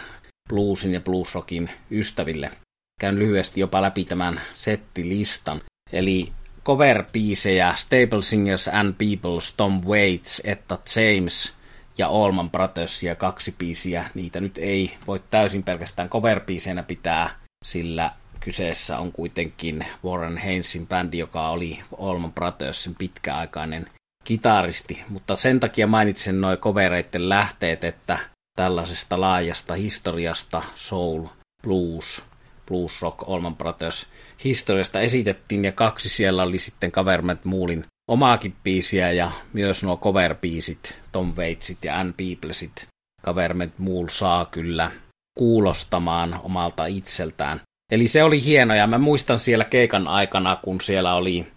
bluesin 0.49 0.93
ja 0.93 1.01
bluesrockin 1.01 1.69
ystäville. 1.91 2.51
Käyn 2.99 3.19
lyhyesti 3.19 3.59
jopa 3.59 3.81
läpi 3.81 4.05
tämän 4.05 4.41
settilistan. 4.53 5.61
Eli 5.91 6.31
cover-biisejä 6.65 7.73
Stable 7.75 8.21
Singers 8.21 8.67
and 8.67 8.95
Peoples, 8.97 9.53
Tom 9.57 9.81
Waits, 9.85 10.41
Etta 10.45 10.77
James 10.95 11.53
ja 11.97 12.07
Allman 12.07 12.51
Brothers 12.51 13.03
ja 13.03 13.15
kaksi 13.15 13.55
biisiä. 13.57 14.05
Niitä 14.13 14.39
nyt 14.39 14.57
ei 14.57 14.97
voi 15.07 15.23
täysin 15.31 15.63
pelkästään 15.63 16.09
cover 16.09 16.41
pitää, 16.87 17.29
sillä 17.65 18.11
kyseessä 18.39 18.97
on 18.97 19.11
kuitenkin 19.11 19.85
Warren 20.03 20.37
Haynesin 20.37 20.87
bändi, 20.87 21.17
joka 21.17 21.49
oli 21.49 21.79
Allman 21.99 22.33
Brothersin 22.33 22.95
pitkäaikainen 22.95 23.85
kitaristi, 24.23 25.03
mutta 25.09 25.35
sen 25.35 25.59
takia 25.59 25.87
mainitsen 25.87 26.41
noin 26.41 26.57
covereiden 26.57 27.29
lähteet, 27.29 27.83
että 27.83 28.19
tällaisesta 28.55 29.21
laajasta 29.21 29.73
historiasta, 29.73 30.61
soul, 30.75 31.25
blues, 31.63 32.25
blues 32.65 33.01
rock, 33.01 33.29
Allman 33.29 33.55
Brothers 33.55 34.07
historiasta 34.43 34.99
esitettiin, 34.99 35.65
ja 35.65 35.71
kaksi 35.71 36.09
siellä 36.09 36.43
oli 36.43 36.57
sitten 36.57 36.91
Government 36.93 37.45
Moolin 37.45 37.85
omaakin 38.07 38.55
biisiä, 38.63 39.11
ja 39.11 39.31
myös 39.53 39.83
nuo 39.83 39.95
cover-biisit, 39.95 40.95
Tom 41.11 41.33
Waitsit 41.35 41.85
ja 41.85 41.99
Ann 41.99 42.13
Peoplesit, 42.13 42.87
Government 43.23 43.73
Mool 43.77 44.07
saa 44.07 44.45
kyllä 44.45 44.91
kuulostamaan 45.37 46.39
omalta 46.43 46.85
itseltään. 46.85 47.61
Eli 47.91 48.07
se 48.07 48.23
oli 48.23 48.43
hieno, 48.43 48.75
ja 48.75 48.87
mä 48.87 48.97
muistan 48.97 49.39
siellä 49.39 49.65
keikan 49.65 50.07
aikana, 50.07 50.55
kun 50.55 50.81
siellä 50.81 51.15
oli 51.15 51.47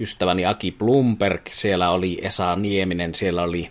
ystäväni 0.00 0.46
Aki 0.46 0.72
Blumberg, 0.72 1.46
siellä 1.50 1.90
oli 1.90 2.18
Esa 2.22 2.56
Nieminen, 2.56 3.14
siellä 3.14 3.42
oli 3.42 3.70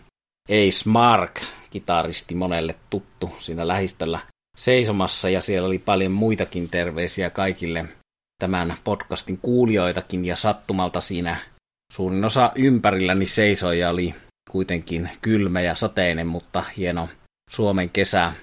Ace 0.50 0.90
Mark, 0.90 1.42
kitaristi 1.72 2.36
monelle 2.36 2.76
tuttu 2.90 3.36
siinä 3.40 3.68
lähistöllä 3.68 4.20
seisomassa 4.58 5.30
ja 5.30 5.42
siellä 5.42 5.68
oli 5.68 5.80
paljon 5.80 6.12
muitakin 6.12 6.70
terveisiä 6.70 7.30
kaikille 7.30 7.86
tämän 8.42 8.78
podcastin 8.84 9.38
kuulijoitakin 9.38 10.26
ja 10.26 10.36
sattumalta 10.36 11.02
siinä 11.02 11.38
suurin 11.94 12.26
osa 12.26 12.52
ympärilläni 12.56 13.26
seisoi 13.26 13.80
ja 13.80 13.90
oli 13.90 14.16
kuitenkin 14.52 15.10
kylmä 15.22 15.62
ja 15.62 15.76
sateinen, 15.76 16.28
mutta 16.28 16.64
hieno 16.78 17.10
Suomen 17.50 17.90
kesä 17.90 18.34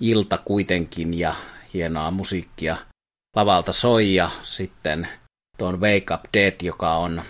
ilta 0.00 0.38
kuitenkin 0.38 1.18
ja 1.18 1.34
hienoa 1.74 2.10
musiikkia 2.10 2.76
lavalta 3.36 3.72
soi 3.72 4.14
ja 4.14 4.30
sitten 4.42 5.08
tuon 5.58 5.80
Wake 5.80 6.14
Up 6.14 6.20
Dead, 6.32 6.54
joka 6.62 6.94
on 6.94 7.22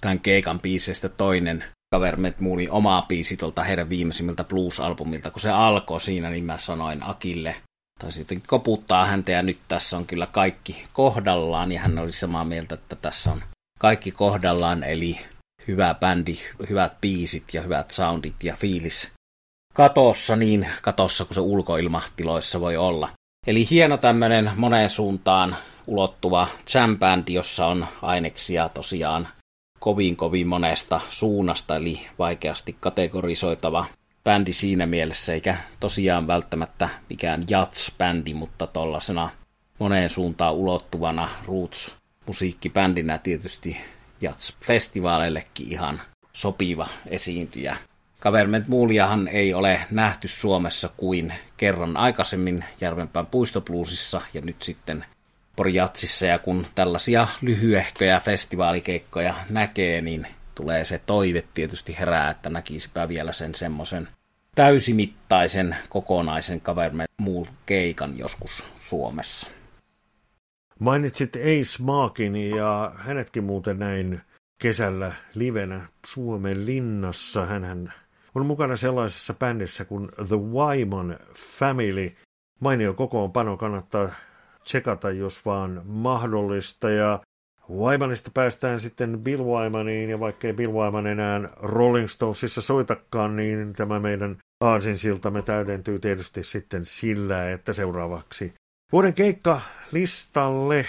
tämän 0.00 0.20
keikan 0.20 0.60
biiseistä 0.60 1.08
toinen 1.08 1.64
Government 1.94 2.40
Moolin 2.40 2.70
omaa 2.70 3.02
biisi 3.02 3.36
tuolta 3.36 3.64
heidän 3.64 3.88
viimeisimmiltä 3.88 4.44
blues-albumilta. 4.44 5.30
Kun 5.30 5.40
se 5.40 5.50
alkoi 5.50 6.00
siinä, 6.00 6.30
niin 6.30 6.44
mä 6.44 6.58
sanoin 6.58 7.02
Akille, 7.02 7.56
tai 8.00 8.12
sitten 8.12 8.42
koputtaa 8.46 9.06
häntä 9.06 9.32
ja 9.32 9.42
nyt 9.42 9.58
tässä 9.68 9.96
on 9.96 10.06
kyllä 10.06 10.26
kaikki 10.26 10.84
kohdallaan 10.92 11.72
ja 11.72 11.80
hän 11.80 11.98
oli 11.98 12.12
samaa 12.12 12.44
mieltä, 12.44 12.74
että 12.74 12.96
tässä 12.96 13.32
on 13.32 13.42
kaikki 13.78 14.10
kohdallaan, 14.10 14.84
eli 14.84 15.18
hyvä 15.68 15.94
bändi, 15.94 16.38
hyvät 16.68 17.00
biisit 17.00 17.44
ja 17.54 17.62
hyvät 17.62 17.90
soundit 17.90 18.44
ja 18.44 18.56
fiilis 18.56 19.12
katossa 19.74 20.36
niin 20.36 20.68
katossa 20.82 21.24
kuin 21.24 21.34
se 21.34 21.40
ulkoilmatiloissa 21.40 22.60
voi 22.60 22.76
olla. 22.76 23.08
Eli 23.46 23.70
hieno 23.70 23.96
tämmöinen 23.96 24.50
moneen 24.56 24.90
suuntaan 24.90 25.56
ulottuva 25.86 26.48
jam 26.74 26.98
jossa 27.26 27.66
on 27.66 27.86
aineksia 28.02 28.68
tosiaan 28.68 29.28
kovin 29.80 30.16
kovin 30.16 30.46
monesta 30.46 31.00
suunnasta, 31.10 31.76
eli 31.76 32.00
vaikeasti 32.18 32.76
kategorisoitava 32.80 33.84
bändi 34.24 34.52
siinä 34.52 34.86
mielessä, 34.86 35.32
eikä 35.32 35.56
tosiaan 35.80 36.26
välttämättä 36.26 36.88
mikään 37.10 37.42
jats-bändi, 37.50 38.34
mutta 38.34 38.66
tuollaisena 38.66 39.30
moneen 39.78 40.10
suuntaan 40.10 40.54
ulottuvana 40.54 41.28
roots-musiikkibändinä 41.46 43.18
tietysti 43.18 43.76
jats-festivaaleillekin 44.20 45.72
ihan 45.72 46.00
sopiva 46.32 46.88
esiintyjä. 47.06 47.76
Government 48.20 48.68
Muuliahan 48.68 49.28
ei 49.28 49.54
ole 49.54 49.80
nähty 49.90 50.28
Suomessa 50.28 50.88
kuin 50.96 51.34
kerran 51.56 51.96
aikaisemmin 51.96 52.64
Järvenpään 52.80 53.26
puistopluusissa 53.26 54.20
ja 54.34 54.40
nyt 54.40 54.62
sitten 54.62 55.04
Porjatsissa 55.56 56.26
ja 56.26 56.38
kun 56.38 56.66
tällaisia 56.74 57.28
lyhyehköjä 57.40 58.20
festivaalikeikkoja 58.20 59.34
näkee, 59.50 60.00
niin 60.00 60.26
tulee 60.54 60.84
se 60.84 61.00
toive 61.06 61.44
tietysti 61.54 61.98
herää, 61.98 62.30
että 62.30 62.50
näkisipä 62.50 63.08
vielä 63.08 63.32
sen 63.32 63.54
semmoisen 63.54 64.08
täysimittaisen 64.54 65.76
kokonaisen 65.88 66.60
Government 66.64 67.10
muun 67.16 67.48
keikan 67.66 68.18
joskus 68.18 68.64
Suomessa. 68.78 69.50
Mainitsit 70.78 71.36
Ace 71.36 71.82
Maakin 71.82 72.36
ja 72.36 72.92
hänetkin 72.96 73.44
muuten 73.44 73.78
näin 73.78 74.20
kesällä 74.62 75.12
livenä 75.34 75.86
Suomen 76.06 76.66
linnassa. 76.66 77.46
Hän 77.46 77.92
on 78.34 78.46
mukana 78.46 78.76
sellaisessa 78.76 79.34
bändissä 79.34 79.84
kuin 79.84 80.08
The 80.28 80.36
Wyman 80.36 81.18
Family. 81.34 82.16
Mainio 82.60 82.94
kokoonpano 82.94 83.56
kannattaa 83.56 84.08
tsekata, 84.66 85.10
jos 85.10 85.44
vaan 85.44 85.82
mahdollista. 85.84 86.90
Ja 86.90 87.20
Wymanista 87.70 88.30
päästään 88.34 88.80
sitten 88.80 89.18
Bill 89.18 89.44
Wymaniin, 89.44 90.10
ja 90.10 90.20
vaikkei 90.20 90.52
Bill 90.52 90.72
Wyman 90.72 91.06
enää 91.06 91.40
Rolling 91.56 92.08
Stonesissa 92.08 92.60
soitakaan, 92.60 93.36
niin 93.36 93.72
tämä 93.72 94.00
meidän 94.00 94.36
aasinsiltamme 94.60 95.42
täydentyy 95.42 95.98
tietysti 95.98 96.44
sitten 96.44 96.86
sillä, 96.86 97.50
että 97.50 97.72
seuraavaksi 97.72 98.54
vuoden 98.92 99.14
keikka 99.14 99.60
listalle 99.92 100.86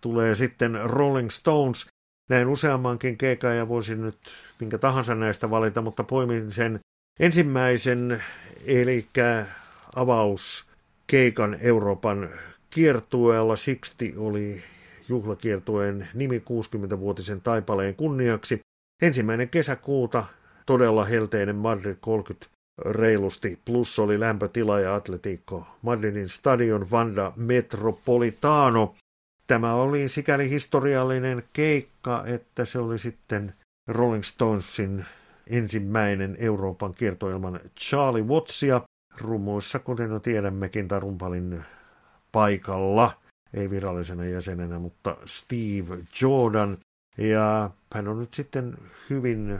tulee 0.00 0.34
sitten 0.34 0.80
Rolling 0.84 1.30
Stones. 1.30 1.86
Näin 2.30 2.48
useammankin 2.48 3.18
keikan 3.18 3.56
ja 3.56 3.68
voisin 3.68 4.02
nyt 4.02 4.18
minkä 4.60 4.78
tahansa 4.78 5.14
näistä 5.14 5.50
valita, 5.50 5.82
mutta 5.82 6.04
poimin 6.04 6.50
sen 6.50 6.80
ensimmäisen, 7.20 8.22
eli 8.66 9.06
avauskeikan 9.96 11.56
Euroopan 11.60 12.30
kiertueella. 12.70 13.56
Siksi 13.56 14.14
oli 14.16 14.62
juhlakiertueen 15.08 16.08
nimi 16.14 16.38
60-vuotisen 16.38 17.40
taipaleen 17.40 17.94
kunniaksi. 17.94 18.60
Ensimmäinen 19.02 19.48
kesäkuuta 19.48 20.24
todella 20.66 21.04
helteinen 21.04 21.56
Madrid 21.56 21.96
30 22.00 22.46
reilusti, 22.84 23.58
plus 23.64 23.98
oli 23.98 24.20
lämpötila 24.20 24.80
ja 24.80 24.94
Atletico 24.94 25.66
Madridin 25.82 26.28
stadion 26.28 26.90
Vanda 26.90 27.32
Metropolitano. 27.36 28.94
Tämä 29.46 29.74
oli 29.74 30.08
sikäli 30.08 30.50
historiallinen 30.50 31.42
keikka, 31.52 32.24
että 32.26 32.64
se 32.64 32.78
oli 32.78 32.98
sitten 32.98 33.54
Rolling 33.88 34.22
Stonesin 34.22 35.04
ensimmäinen 35.46 36.36
Euroopan 36.38 36.94
kiertoilman 36.94 37.60
Charlie 37.80 38.22
Wattsia. 38.22 38.80
Rumuissa, 39.18 39.78
kuten 39.78 40.10
jo 40.10 40.20
tiedämmekin, 40.20 40.88
Tarumpalin 40.88 41.62
paikalla, 42.32 43.12
ei 43.54 43.70
virallisena 43.70 44.24
jäsenenä, 44.24 44.78
mutta 44.78 45.16
Steve 45.24 45.98
Jordan. 46.22 46.78
Ja 47.18 47.70
hän 47.94 48.08
on 48.08 48.20
nyt 48.20 48.34
sitten 48.34 48.78
hyvin 49.10 49.58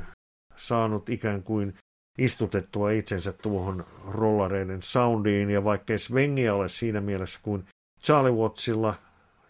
saanut 0.56 1.08
ikään 1.08 1.42
kuin 1.42 1.74
istutettua 2.18 2.90
itsensä 2.90 3.32
tuohon 3.32 3.84
rollareiden 4.08 4.82
soundiin, 4.82 5.50
ja 5.50 5.64
vaikkei 5.64 5.98
svengiä 5.98 6.54
ole 6.54 6.68
siinä 6.68 7.00
mielessä 7.00 7.40
kuin 7.42 7.64
Charlie 8.04 8.32
Wattsilla, 8.32 8.94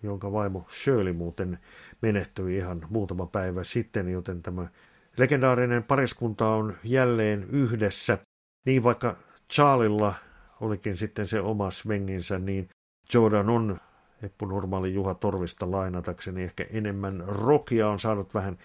jonka 0.02 0.32
vaimo 0.32 0.66
Shirley 0.82 1.12
muuten 1.12 1.58
menehtyi 2.02 2.56
ihan 2.56 2.86
muutama 2.90 3.26
päivä 3.26 3.64
sitten, 3.64 4.08
joten 4.08 4.42
tämä 4.42 4.68
legendaarinen 5.16 5.82
pariskunta 5.82 6.48
on 6.48 6.76
jälleen 6.84 7.44
yhdessä. 7.50 8.18
Niin 8.66 8.82
vaikka 8.82 9.16
Charlilla 9.52 10.14
olikin 10.60 10.96
sitten 10.96 11.26
se 11.26 11.40
oma 11.40 11.70
svenginsä, 11.70 12.38
niin 12.38 12.68
Jordan 13.14 13.50
on 13.50 13.80
Eppu 14.22 14.46
Normaali 14.46 14.94
Juha 14.94 15.14
Torvista 15.14 15.70
lainatakseni. 15.70 16.42
Ehkä 16.42 16.66
enemmän 16.70 17.24
rockia 17.26 17.88
on 17.88 18.00
saanut 18.00 18.34
vähän 18.34 18.58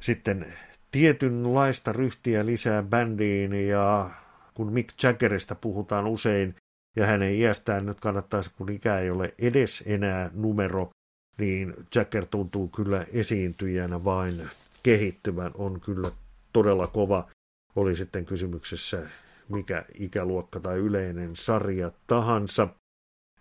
sitten 0.00 0.46
tietynlaista 0.90 1.92
ryhtiä 1.92 2.46
lisää 2.46 2.82
bändiin 2.82 3.68
ja 3.68 4.10
kun 4.54 4.72
Mick 4.72 5.02
Jaggerista 5.02 5.54
puhutaan 5.54 6.06
usein 6.06 6.54
ja 6.96 7.06
hänen 7.06 7.34
iästään 7.34 7.86
nyt 7.86 8.00
kannattaisi, 8.00 8.50
kun 8.56 8.70
ikä 8.70 8.98
ei 8.98 9.10
ole 9.10 9.34
edes 9.38 9.84
enää 9.86 10.30
numero, 10.34 10.90
niin 11.38 11.74
Jagger 11.94 12.26
tuntuu 12.26 12.68
kyllä 12.68 13.06
esiintyjänä 13.12 14.04
vain 14.04 14.42
kehittyvän, 14.82 15.50
on 15.54 15.80
kyllä 15.80 16.10
todella 16.52 16.86
kova, 16.86 17.28
oli 17.76 17.96
sitten 17.96 18.24
kysymyksessä 18.24 19.06
mikä 19.48 19.84
ikäluokka 19.98 20.60
tai 20.60 20.78
yleinen 20.78 21.36
sarja 21.36 21.90
tahansa. 22.06 22.68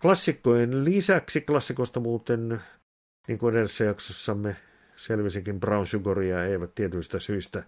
Klassikkojen 0.01 0.85
lisäksi, 0.85 1.41
klassikosta 1.41 1.99
muuten, 1.99 2.61
niin 3.27 3.39
kuin 3.39 3.55
edellisessä 3.55 3.83
jaksossamme 3.83 4.55
selvisikin 4.95 5.59
Brown 5.59 5.87
Sugaria 5.87 6.43
eivät 6.43 6.75
tietyistä 6.75 7.19
syistä 7.19 7.63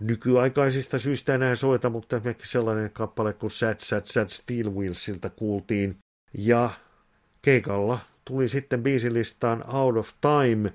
nykyaikaisista 0.00 0.98
syistä 0.98 1.34
enää 1.34 1.54
soita, 1.54 1.90
mutta 1.90 2.16
esimerkiksi 2.16 2.52
sellainen 2.52 2.90
kappale 2.90 3.32
kuin 3.32 3.50
Sad 3.50 3.76
Sad 3.78 4.02
Sad 4.04 4.28
Steel 4.28 4.70
Wheelsilta 4.74 5.30
kuultiin. 5.30 5.98
Ja 6.38 6.70
keikalla 7.42 7.98
tuli 8.24 8.48
sitten 8.48 8.82
biisilistaan 8.82 9.74
Out 9.74 9.96
of 9.96 10.10
Time, 10.20 10.72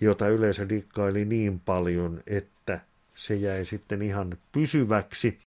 jota 0.00 0.28
yleisö 0.28 0.68
dikkaili 0.68 1.24
niin 1.24 1.60
paljon, 1.60 2.22
että 2.26 2.80
se 3.14 3.34
jäi 3.34 3.64
sitten 3.64 4.02
ihan 4.02 4.38
pysyväksi. 4.52 5.38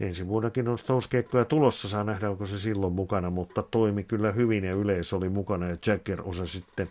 Ensi 0.00 0.26
vuonnakin 0.26 0.68
on 0.68 0.78
Stones-keikkoja 0.78 1.44
tulossa, 1.44 1.88
saa 1.88 2.04
nähdä 2.04 2.30
onko 2.30 2.46
se 2.46 2.58
silloin 2.58 2.92
mukana, 2.92 3.30
mutta 3.30 3.62
toimi 3.62 4.04
kyllä 4.04 4.32
hyvin 4.32 4.64
ja 4.64 4.74
yleisö 4.74 5.16
oli 5.16 5.28
mukana 5.28 5.68
ja 5.68 5.76
Jagger 5.86 6.22
osasi 6.24 6.58
sitten 6.58 6.90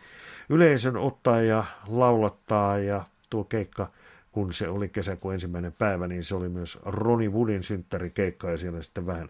yleisön 0.49 0.97
ottaa 0.97 1.41
ja 1.41 1.63
laulattaa 1.87 2.77
ja 2.77 3.05
tuo 3.29 3.43
keikka, 3.43 3.91
kun 4.31 4.53
se 4.53 4.69
oli 4.69 4.89
kesäkuun 4.89 5.33
ensimmäinen 5.33 5.73
päivä, 5.73 6.07
niin 6.07 6.23
se 6.23 6.35
oli 6.35 6.49
myös 6.49 6.79
Ronnie 6.85 7.29
Woodin 7.29 7.63
synttärikeikka 7.63 8.49
ja 8.49 8.57
siellä 8.57 8.81
sitten 8.81 9.05
vähän 9.05 9.29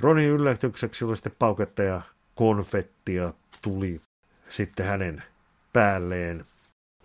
Ronin 0.00 0.28
yllätykseksi 0.28 1.04
oli 1.04 1.16
sitten 1.16 1.32
pauketta 1.38 1.82
ja 1.82 2.00
konfettia 2.34 3.32
tuli 3.62 4.00
sitten 4.48 4.86
hänen 4.86 5.22
päälleen. 5.72 6.44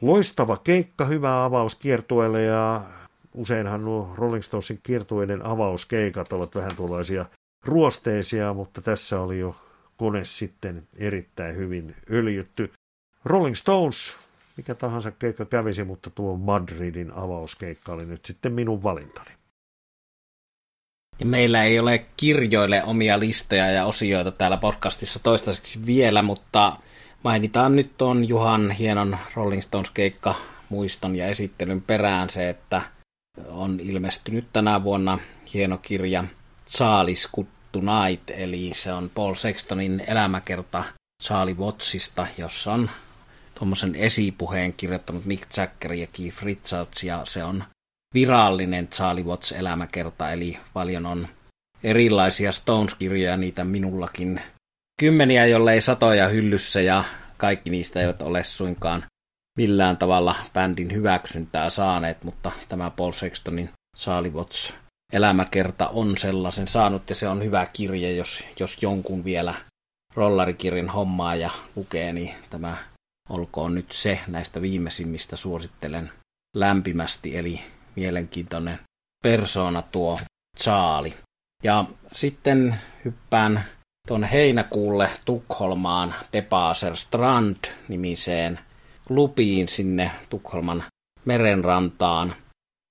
Loistava 0.02 0.58
keikka, 0.58 1.06
hyvä 1.06 1.46
avaus 1.46 1.76
kiertueelle 1.76 2.44
ja 2.44 2.82
useinhan 3.36 3.86
nuo 3.86 4.14
Rolling 4.16 4.44
Stonesin 4.44 4.80
kiertueiden 4.84 5.46
avauskeikat 5.46 6.34
ovat 6.34 6.56
vähän 6.56 6.76
tuollaisia 6.76 7.26
ruosteisia, 7.66 8.54
mutta 8.54 8.82
tässä 8.82 9.22
oli 9.22 9.40
jo 9.40 9.56
kone 9.98 10.26
sitten 10.26 10.88
erittäin 10.98 11.56
hyvin 11.56 11.96
öljytty. 12.12 12.72
Rolling 13.26 13.56
Stones, 13.56 14.18
mikä 14.58 14.76
tahansa 14.76 15.12
keikka 15.12 15.46
kävisi, 15.46 15.84
mutta 15.84 16.10
tuo 16.10 16.38
Madridin 16.38 17.12
avauskeikka 17.12 17.94
oli 17.94 18.06
nyt 18.06 18.26
sitten 18.26 18.54
minun 18.54 18.84
valintani. 18.84 19.32
Ja 21.20 21.26
meillä 21.26 21.64
ei 21.64 21.80
ole 21.80 22.06
kirjoille 22.18 22.84
omia 22.84 23.20
listoja 23.20 23.72
ja 23.72 23.86
osioita 23.86 24.32
täällä 24.32 24.58
podcastissa 24.58 25.24
toistaiseksi 25.24 25.86
vielä, 25.86 26.22
mutta 26.22 26.78
mainitaan 27.24 27.76
nyt 27.76 27.98
tuon 27.98 28.28
Juhan 28.28 28.72
hienon 28.72 29.18
Rolling 29.34 29.62
Stones-keikka 29.62 30.36
muiston 30.70 31.16
ja 31.16 31.28
esittelyn 31.28 31.82
perään 31.82 32.30
se, 32.30 32.50
että 32.50 32.82
on 33.48 33.80
ilmestynyt 33.80 34.48
tänä 34.54 34.84
vuonna 34.84 35.20
hieno 35.54 35.78
kirja 35.78 36.24
Charlie's 36.70 37.30
Good 37.36 37.48
Tonight, 37.72 38.30
eli 38.30 38.72
se 38.76 38.94
on 38.94 39.12
Paul 39.16 39.34
Sextonin 39.34 40.04
elämäkerta 40.08 40.84
Charlie 41.24 41.56
Wattsista, 41.56 42.28
jossa 42.38 42.74
on 42.74 42.90
tuommoisen 43.60 43.96
esipuheen 43.96 44.74
kirjoittanut 44.74 45.26
Mick 45.26 45.58
Jagger 45.58 45.94
ja 45.94 46.08
Keith 46.08 46.44
Richards, 46.44 47.04
ja 47.04 47.22
se 47.24 47.44
on 47.44 47.64
virallinen 48.14 48.88
Charlie 48.88 49.24
Watts 49.24 49.52
elämäkerta, 49.52 50.32
eli 50.32 50.58
paljon 50.74 51.06
on 51.06 51.28
erilaisia 51.84 52.52
Stones-kirjoja, 52.52 53.38
niitä 53.38 53.64
minullakin 53.64 54.42
kymmeniä, 55.00 55.46
jollei 55.46 55.82
satoja 55.82 56.28
hyllyssä, 56.28 56.82
ja 56.82 57.04
kaikki 57.38 57.70
niistä 57.70 58.02
eivät 58.02 58.22
ole 58.22 58.44
suinkaan 58.44 59.06
millään 59.58 59.98
tavalla 59.98 60.36
bändin 60.54 60.94
hyväksyntää 60.94 61.70
saaneet, 61.70 62.24
mutta 62.24 62.52
tämä 62.70 62.90
Paul 62.90 63.12
Sextonin 63.12 63.70
Watts 64.34 64.74
elämäkerta 65.14 65.88
on 65.88 66.18
sellaisen 66.18 66.68
saanut, 66.68 67.10
ja 67.10 67.16
se 67.16 67.28
on 67.28 67.44
hyvä 67.44 67.66
kirja, 67.74 68.12
jos, 68.12 68.44
jos 68.60 68.78
jonkun 68.82 69.26
vielä 69.26 69.54
rollarikirjan 70.14 70.90
hommaa 70.90 71.36
ja 71.36 71.50
lukee, 71.76 72.14
niin 72.14 72.36
tämä 72.50 72.78
olkoon 73.30 73.76
nyt 73.76 73.92
se 73.92 74.20
näistä 74.28 74.62
viimeisimmistä 74.62 75.36
suosittelen 75.36 76.12
lämpimästi, 76.56 77.38
eli 77.38 77.62
mielenkiintoinen 77.96 78.80
persoona 79.24 79.82
tuo 79.82 80.20
Charlie. 80.60 81.14
Ja 81.64 81.86
sitten 82.12 82.76
hyppään 83.06 83.64
tuonne 84.08 84.32
heinäkuulle 84.32 85.10
Tukholmaan 85.26 86.16
Debaser 86.34 86.96
Strand 86.96 87.58
nimiseen 87.88 88.60
klubiin 89.08 89.68
sinne 89.68 90.12
Tukholman 90.30 90.84
merenrantaan. 91.26 92.36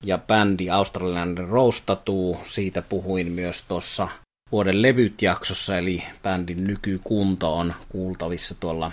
Ja 0.03 0.17
bändi 0.17 0.69
australialainen 0.69 1.47
Roustatuu, 1.47 2.37
siitä 2.43 2.81
puhuin 2.81 3.31
myös 3.31 3.63
tuossa 3.67 4.07
vuoden 4.51 4.81
levyt-jaksossa, 4.81 5.77
eli 5.77 6.03
bändin 6.23 6.67
nykykunto 6.67 7.57
on 7.57 7.73
kuultavissa 7.89 8.55
tuolla 8.59 8.91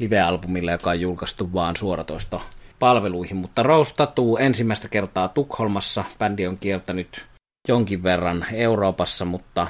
live-albumilla, 0.00 0.72
joka 0.72 0.90
on 0.90 1.00
julkaistu 1.00 1.52
vaan 1.52 1.76
suoratoisto 1.76 2.42
palveluihin, 2.78 3.36
mutta 3.36 3.62
Roustatuu 3.62 4.36
ensimmäistä 4.36 4.88
kertaa 4.88 5.28
Tukholmassa. 5.28 6.04
Bändi 6.18 6.46
on 6.46 6.58
kiertänyt 6.58 7.26
jonkin 7.68 8.02
verran 8.02 8.46
Euroopassa, 8.52 9.24
mutta 9.24 9.66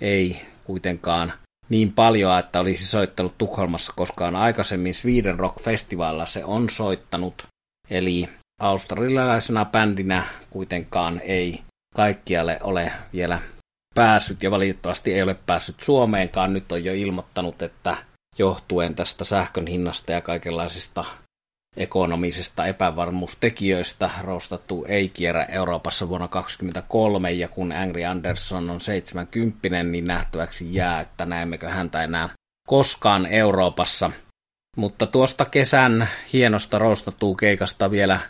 ei 0.00 0.40
kuitenkaan 0.64 1.32
niin 1.68 1.92
paljon, 1.92 2.38
että 2.38 2.60
olisi 2.60 2.86
soittanut 2.86 3.38
Tukholmassa 3.38 3.92
koskaan 3.96 4.36
aikaisemmin. 4.36 4.94
Sweden 4.94 5.38
Rock 5.38 5.60
Festivalilla 5.62 6.26
se 6.26 6.44
on 6.44 6.70
soittanut, 6.70 7.46
eli 7.90 8.28
australialaisena 8.60 9.64
bändinä 9.64 10.22
kuitenkaan 10.50 11.20
ei 11.24 11.62
kaikkialle 11.94 12.58
ole 12.62 12.92
vielä 13.12 13.38
päässyt 13.94 14.42
ja 14.42 14.50
valitettavasti 14.50 15.14
ei 15.14 15.22
ole 15.22 15.36
päässyt 15.46 15.82
Suomeenkaan. 15.82 16.52
Nyt 16.52 16.72
on 16.72 16.84
jo 16.84 16.94
ilmoittanut, 16.94 17.62
että 17.62 17.96
johtuen 18.38 18.94
tästä 18.94 19.24
sähkön 19.24 19.66
hinnasta 19.66 20.12
ja 20.12 20.20
kaikenlaisista 20.20 21.04
ekonomisista 21.76 22.66
epävarmuustekijöistä 22.66 24.10
rostattu 24.22 24.84
ei 24.88 25.08
kierrä 25.08 25.44
Euroopassa 25.44 26.08
vuonna 26.08 26.28
2023 26.28 27.32
ja 27.32 27.48
kun 27.48 27.72
Angry 27.72 28.04
Anderson 28.04 28.70
on 28.70 28.80
70, 28.80 29.82
niin 29.82 30.06
nähtäväksi 30.06 30.74
jää, 30.74 31.00
että 31.00 31.26
näemmekö 31.26 31.68
häntä 31.68 32.02
enää 32.02 32.28
koskaan 32.66 33.26
Euroopassa. 33.26 34.10
Mutta 34.76 35.06
tuosta 35.06 35.44
kesän 35.44 36.08
hienosta 36.32 36.78
rostattuu 36.78 37.34
keikasta 37.34 37.90
vielä 37.90 38.20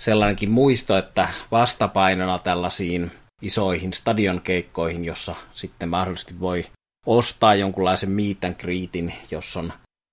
sellainenkin 0.00 0.50
muisto, 0.50 0.98
että 0.98 1.28
vastapainona 1.50 2.38
tällaisiin 2.38 3.12
isoihin 3.42 3.92
stadionkeikkoihin, 3.92 5.04
jossa 5.04 5.34
sitten 5.52 5.88
mahdollisesti 5.88 6.40
voi 6.40 6.66
ostaa 7.06 7.54
jonkunlaisen 7.54 8.10
meet 8.10 8.44
and 8.44 8.54
greetin, 8.54 9.14
jos 9.30 9.56
on 9.56 9.72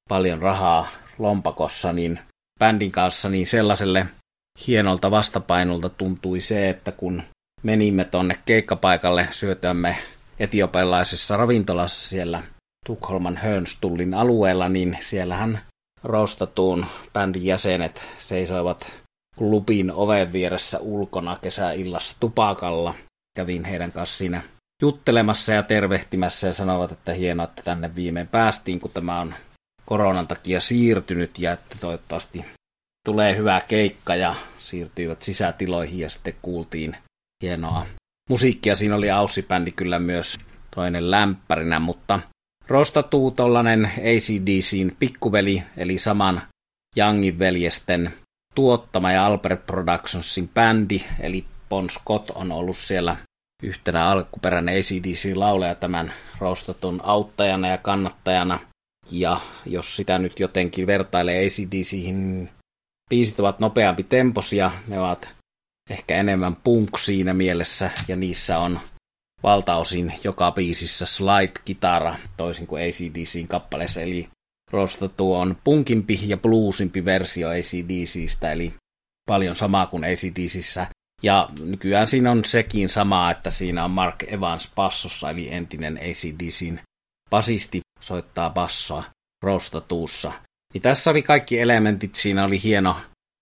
paljon 0.09 0.41
rahaa 0.41 0.87
lompakossa, 1.17 1.93
niin 1.93 2.19
bändin 2.59 2.91
kanssa, 2.91 3.29
niin 3.29 3.47
sellaiselle 3.47 4.05
hienolta 4.67 5.11
vastapainolta 5.11 5.89
tuntui 5.89 6.41
se, 6.41 6.69
että 6.69 6.91
kun 6.91 7.23
menimme 7.63 8.05
tonne 8.05 8.39
keikkapaikalle 8.45 9.27
syötyämme 9.31 9.97
etiopialaisessa 10.39 11.37
ravintolassa 11.37 12.09
siellä 12.09 12.43
Tukholman 12.85 13.37
Hönstullin 13.37 14.13
alueella, 14.13 14.69
niin 14.69 14.97
siellähän 14.99 15.59
roostatuun 16.03 16.85
bändin 17.13 17.45
jäsenet 17.45 18.01
seisoivat 18.17 18.91
klubin 19.37 19.91
oven 19.91 20.33
vieressä 20.33 20.79
ulkona 20.79 21.37
kesäillassa 21.41 22.17
tupakalla. 22.19 22.93
Kävin 23.37 23.65
heidän 23.65 23.91
kanssa 23.91 24.17
siinä 24.17 24.41
juttelemassa 24.81 25.53
ja 25.53 25.63
tervehtimässä 25.63 26.47
ja 26.47 26.53
sanovat, 26.53 26.91
että 26.91 27.13
hienoa, 27.13 27.43
että 27.43 27.63
tänne 27.63 27.95
viimein 27.95 28.27
päästiin, 28.27 28.79
kun 28.79 28.91
tämä 28.91 29.19
on 29.19 29.33
koronan 29.89 30.27
takia 30.27 30.59
siirtynyt 30.61 31.39
ja 31.39 31.51
että 31.51 31.75
toivottavasti 31.81 32.45
tulee 33.05 33.35
hyvä 33.35 33.61
keikka 33.61 34.15
ja 34.15 34.35
siirtyivät 34.57 35.21
sisätiloihin 35.21 35.99
ja 35.99 36.09
sitten 36.09 36.33
kuultiin 36.41 36.95
hienoa 37.43 37.85
musiikkia. 38.29 38.75
Siinä 38.75 38.95
oli 38.95 39.07
Aussi-bändi 39.11 39.71
kyllä 39.71 39.99
myös 39.99 40.39
toinen 40.75 41.11
lämpärinä, 41.11 41.79
mutta 41.79 42.19
rostatuu 42.67 43.31
tollanen 43.31 43.85
ACDCin 43.85 44.95
pikkuveli, 44.99 45.63
eli 45.77 45.97
saman 45.97 46.41
Youngin 46.97 47.39
veljesten 47.39 48.13
tuottama 48.55 49.11
ja 49.11 49.25
Albert 49.25 49.65
Productionsin 49.65 50.49
bändi, 50.49 51.01
eli 51.19 51.45
Bon 51.69 51.89
Scott 51.89 52.29
on 52.29 52.51
ollut 52.51 52.77
siellä 52.77 53.17
yhtenä 53.63 54.05
alkuperäinen 54.05 54.75
ACDC-lauleja 54.75 55.75
tämän 55.75 56.13
rostatun 56.39 56.99
auttajana 57.03 57.67
ja 57.67 57.77
kannattajana. 57.77 58.59
Ja 59.11 59.41
jos 59.65 59.95
sitä 59.95 60.19
nyt 60.19 60.39
jotenkin 60.39 60.87
vertailee 60.87 61.45
ACDCihin, 61.45 62.49
biisit 63.09 63.39
ovat 63.39 63.59
nopeampi 63.59 64.03
temposia, 64.03 64.71
ne 64.87 64.99
ovat 64.99 65.27
ehkä 65.89 66.15
enemmän 66.15 66.55
punk 66.55 66.97
siinä 66.97 67.33
mielessä, 67.33 67.91
ja 68.07 68.15
niissä 68.15 68.59
on 68.59 68.79
valtaosin 69.43 70.13
joka 70.23 70.51
biisissä 70.51 71.05
slide-kitara, 71.05 72.15
toisin 72.37 72.67
kuin 72.67 72.83
ACDCin 72.83 73.47
kappaleessa, 73.47 74.01
eli 74.01 74.29
Rostatu 74.71 75.33
on 75.33 75.57
punkimpi 75.63 76.19
ja 76.23 76.37
bluesimpi 76.37 77.05
versio 77.05 77.49
ACDCistä, 77.49 78.51
eli 78.51 78.73
paljon 79.29 79.55
samaa 79.55 79.85
kuin 79.85 80.03
ACDCissä. 80.03 80.87
Ja 81.23 81.49
nykyään 81.63 82.07
siinä 82.07 82.31
on 82.31 82.45
sekin 82.45 82.89
sama, 82.89 83.31
että 83.31 83.49
siinä 83.49 83.85
on 83.85 83.91
Mark 83.91 84.23
Evans 84.23 84.71
bassossa, 84.75 85.29
eli 85.29 85.53
entinen 85.53 85.97
ACDCin 85.97 86.79
basisti 87.29 87.81
soittaa 87.99 88.49
bassoa 88.49 89.03
Rostatuussa. 89.43 90.31
Niin 90.73 90.81
tässä 90.81 91.11
oli 91.11 91.21
kaikki 91.21 91.59
elementit, 91.59 92.15
siinä 92.15 92.45
oli 92.45 92.63
hieno 92.63 92.95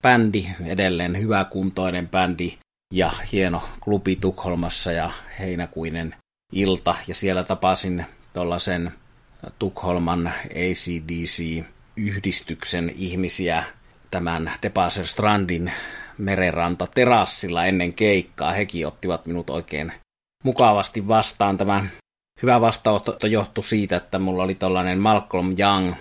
bändi, 0.04 0.48
edelleen 0.66 1.22
hyväkuntoinen 1.22 2.10
bändi 2.10 2.58
ja 2.94 3.12
hieno 3.32 3.64
klubi 3.80 4.16
Tukholmassa 4.16 4.92
ja 4.92 5.12
heinäkuinen 5.40 6.16
ilta. 6.54 6.96
Ja 7.08 7.16
siellä 7.16 7.44
tapasin 7.44 8.06
tuollaisen 8.34 8.92
Tukholman 9.60 10.34
ACDC-yhdistyksen 10.50 12.92
ihmisiä 12.96 13.64
tämän 14.12 14.52
Debaser 14.62 15.08
Strandin 15.08 15.72
merenranta 16.18 16.88
terassilla 16.96 17.66
ennen 17.66 17.94
keikkaa. 17.94 18.52
Hekin 18.52 18.88
ottivat 18.88 19.26
minut 19.26 19.50
oikein 19.50 19.92
mukavasti 20.44 21.08
vastaan. 21.08 21.58
Tämä 21.58 21.86
hyvä 22.42 22.62
vastaanotto 22.62 23.28
johtui 23.28 23.64
siitä, 23.64 23.98
että 23.98 24.20
mulla 24.20 24.44
oli 24.44 24.56
tällainen 24.56 25.00
Malcolm 25.00 25.56
Young 25.60 25.94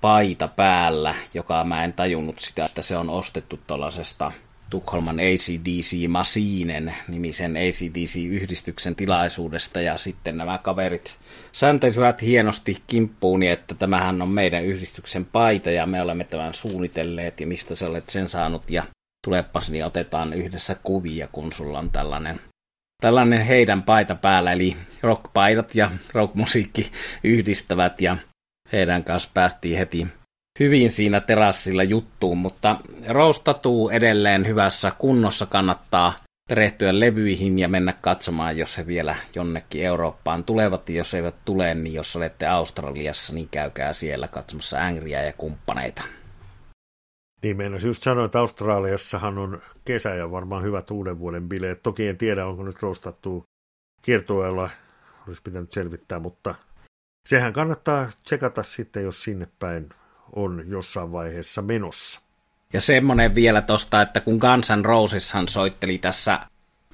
paita 0.00 0.48
päällä, 0.48 1.14
joka 1.34 1.64
mä 1.64 1.84
en 1.84 1.92
tajunnut 1.92 2.38
sitä, 2.38 2.64
että 2.64 2.82
se 2.82 2.96
on 2.96 3.10
ostettu 3.10 3.60
tuollaisesta 3.66 4.32
Tukholman 4.70 5.18
ACDC 5.18 6.08
Masiinen 6.08 6.94
nimisen 7.08 7.56
ACDC-yhdistyksen 7.56 8.94
tilaisuudesta. 8.94 9.80
Ja 9.80 9.96
sitten 9.96 10.36
nämä 10.36 10.58
kaverit 10.58 11.18
sääntelivät 11.52 12.22
hienosti 12.22 12.82
kimppuuni, 12.86 13.48
että 13.48 13.74
tämähän 13.74 14.22
on 14.22 14.28
meidän 14.28 14.64
yhdistyksen 14.64 15.24
paita 15.24 15.70
ja 15.70 15.86
me 15.86 16.02
olemme 16.02 16.24
tämän 16.24 16.54
suunnitelleet 16.54 17.40
ja 17.40 17.46
mistä 17.46 17.74
sä 17.74 17.88
olet 17.88 18.08
sen 18.08 18.28
saanut. 18.28 18.70
Ja 18.70 18.82
tulepas 19.26 19.70
niin 19.70 19.84
otetaan 19.84 20.32
yhdessä 20.32 20.76
kuvia, 20.82 21.28
kun 21.32 21.52
sulla 21.52 21.78
on 21.78 21.90
tällainen 21.90 22.40
tällainen 23.02 23.42
heidän 23.42 23.82
paita 23.82 24.14
päällä, 24.14 24.52
eli 24.52 24.76
rockpaidat 25.02 25.74
ja 25.74 25.90
rockmusiikki 26.12 26.92
yhdistävät 27.24 28.00
ja 28.00 28.16
heidän 28.72 29.04
kanssa 29.04 29.30
päästiin 29.34 29.78
heti 29.78 30.06
hyvin 30.60 30.90
siinä 30.90 31.20
terassilla 31.20 31.82
juttuun, 31.82 32.38
mutta 32.38 32.76
roustatuu 33.08 33.90
edelleen 33.90 34.46
hyvässä 34.46 34.92
kunnossa 34.98 35.46
kannattaa 35.46 36.14
perehtyä 36.48 37.00
levyihin 37.00 37.58
ja 37.58 37.68
mennä 37.68 37.92
katsomaan, 37.92 38.58
jos 38.58 38.78
he 38.78 38.86
vielä 38.86 39.16
jonnekin 39.34 39.84
Eurooppaan 39.84 40.44
tulevat. 40.44 40.88
Ja 40.88 40.96
jos 40.96 41.14
eivät 41.14 41.34
tule, 41.44 41.74
niin 41.74 41.94
jos 41.94 42.16
olette 42.16 42.46
Australiassa, 42.46 43.32
niin 43.32 43.48
käykää 43.50 43.92
siellä 43.92 44.28
katsomassa 44.28 44.84
Angriä 44.84 45.22
ja 45.22 45.32
kumppaneita. 45.32 46.02
Niin 47.42 47.56
meinas 47.56 47.84
just 47.84 48.02
sanoa, 48.02 48.24
että 48.24 48.38
Australiassahan 48.38 49.38
on 49.38 49.62
kesä 49.84 50.14
ja 50.14 50.30
varmaan 50.30 50.62
hyvät 50.62 50.90
uuden 50.90 51.18
vuoden 51.18 51.48
bileet. 51.48 51.82
Toki 51.82 52.08
en 52.08 52.18
tiedä, 52.18 52.46
onko 52.46 52.62
nyt 52.62 52.82
rostattu 52.82 53.44
kiertueella, 54.02 54.70
olisi 55.28 55.42
pitänyt 55.42 55.72
selvittää, 55.72 56.18
mutta 56.18 56.54
sehän 57.26 57.52
kannattaa 57.52 58.08
tsekata 58.24 58.62
sitten, 58.62 59.02
jos 59.02 59.22
sinne 59.22 59.48
päin 59.58 59.88
on 60.32 60.64
jossain 60.66 61.12
vaiheessa 61.12 61.62
menossa. 61.62 62.20
Ja 62.72 62.80
semmonen 62.80 63.34
vielä 63.34 63.62
tosta, 63.62 64.02
että 64.02 64.20
kun 64.20 64.38
Guns 64.38 64.68
N' 64.70 64.84
Roseshan 64.84 65.48
soitteli 65.48 65.98
tässä 65.98 66.40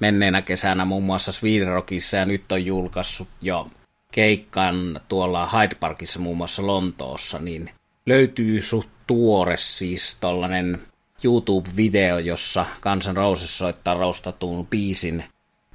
menneenä 0.01 0.41
kesänä 0.41 0.85
muun 0.85 1.03
muassa 1.03 1.31
Sweden 1.31 1.67
Rockissa 1.67 2.17
ja 2.17 2.25
nyt 2.25 2.51
on 2.51 2.65
julkaissut 2.65 3.27
jo 3.41 3.67
keikkan 4.11 4.99
tuolla 5.07 5.49
Hyde 5.49 5.75
Parkissa 5.75 6.19
muun 6.19 6.37
muassa 6.37 6.67
Lontoossa, 6.67 7.39
niin 7.39 7.69
löytyy 8.05 8.61
suht 8.61 8.89
tuore 9.07 9.57
siis 9.57 10.17
tollanen 10.19 10.81
YouTube-video, 11.23 12.19
jossa 12.19 12.65
Guns 12.81 13.07
N' 13.07 13.15
Roses 13.15 13.57
soittaa 13.57 13.93
roustatuun 13.93 14.67
biisin 14.67 15.23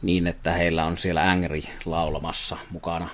niin, 0.02 0.26
että 0.26 0.52
heillä 0.52 0.84
on 0.84 0.96
siellä 0.96 1.30
Angry 1.30 1.62
laulamassa 1.84 2.56
mukana 2.70 3.08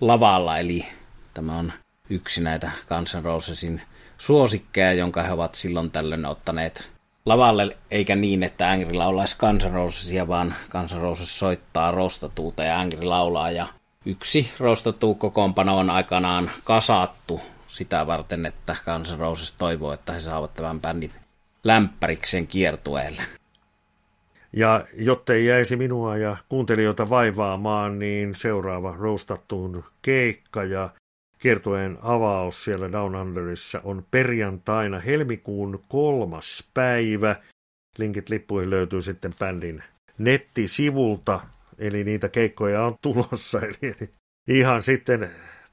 lavalla, 0.00 0.58
eli 0.58 0.86
tämä 1.34 1.58
on 1.58 1.72
yksi 2.10 2.42
näitä 2.42 2.70
Guns 2.88 3.14
N' 3.14 3.24
Rosesin 3.24 3.82
suosikkeja, 4.18 4.92
jonka 4.92 5.22
he 5.22 5.32
ovat 5.32 5.54
silloin 5.54 5.90
tällöin 5.90 6.26
ottaneet 6.26 6.88
lavalle, 7.26 7.76
eikä 7.90 8.16
niin, 8.16 8.42
että 8.42 8.70
Angry 8.70 8.92
laulaisi 8.92 9.36
Guns 9.38 9.64
N' 9.64 9.72
Rosesia, 9.72 10.28
vaan 10.28 10.54
Guns 10.70 10.94
N' 10.94 11.00
Roses 11.00 11.38
soittaa 11.38 11.90
rostatuuta 11.90 12.62
ja 12.64 12.80
Angry 12.80 13.02
laulaa. 13.02 13.50
Ja 13.50 13.66
yksi 14.06 14.50
rostatuu 14.58 15.14
kokoonpano 15.14 15.78
on 15.78 15.90
aikanaan 15.90 16.50
kasattu 16.64 17.40
sitä 17.70 18.06
varten, 18.06 18.46
että 18.46 18.76
Guns 18.84 19.12
N' 19.12 19.18
Roses 19.18 19.52
toivoo, 19.52 19.92
että 19.92 20.12
he 20.12 20.20
saavat 20.20 20.54
tämän 20.54 20.80
bändin 20.80 21.12
lämpäriksen 21.64 22.46
kiertueelle. 22.46 23.22
Ja 24.52 24.84
jottei 24.96 25.46
jäisi 25.46 25.76
minua 25.76 26.16
ja 26.16 26.36
kuuntelijoita 26.48 27.10
vaivaamaan, 27.10 27.98
niin 27.98 28.34
seuraava 28.34 28.96
rostattuun 28.98 29.84
keikka 30.02 30.64
ja 30.64 30.90
Kiertueen 31.40 31.98
avaus 32.02 32.64
siellä 32.64 32.92
Down 32.92 33.14
Underissa 33.14 33.80
on 33.84 34.06
perjantaina 34.10 34.98
helmikuun 34.98 35.84
kolmas 35.88 36.70
päivä. 36.74 37.36
Linkit 37.98 38.28
lippuihin 38.28 38.70
löytyy 38.70 39.02
sitten 39.02 39.34
bändin 39.38 39.82
nettisivulta, 40.18 41.40
eli 41.78 42.04
niitä 42.04 42.28
keikkoja 42.28 42.84
on 42.84 42.96
tulossa. 43.02 43.60
Eli 43.82 44.10
ihan 44.48 44.82
sitten 44.82 45.30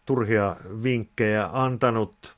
turhia 0.08 0.56
vinkkejä 0.84 1.50
antanut. 1.54 2.38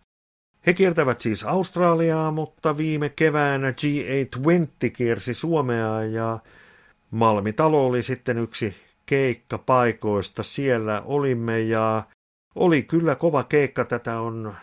He 0.68 0.74
kiertävät 0.74 1.22
siis 1.22 1.44
Australiaa, 1.44 2.32
mutta 2.32 2.78
viime 2.78 3.10
keväänä 3.10 3.72
G820 3.72 4.90
kiersi 4.94 5.34
Suomea 5.34 6.04
ja 6.04 6.40
Malmitalo 7.12 7.88
oli 7.88 8.02
sitten 8.02 8.38
yksi 8.38 8.76
keikkapaikoista. 9.06 10.44
Siellä 10.44 11.02
olimme 11.06 11.60
ja 11.60 12.04
oli 12.56 12.84
kyllä 12.84 13.16
kova 13.16 13.44
keikka. 13.44 13.86
Tätä 13.86 14.20
on 14.20 14.56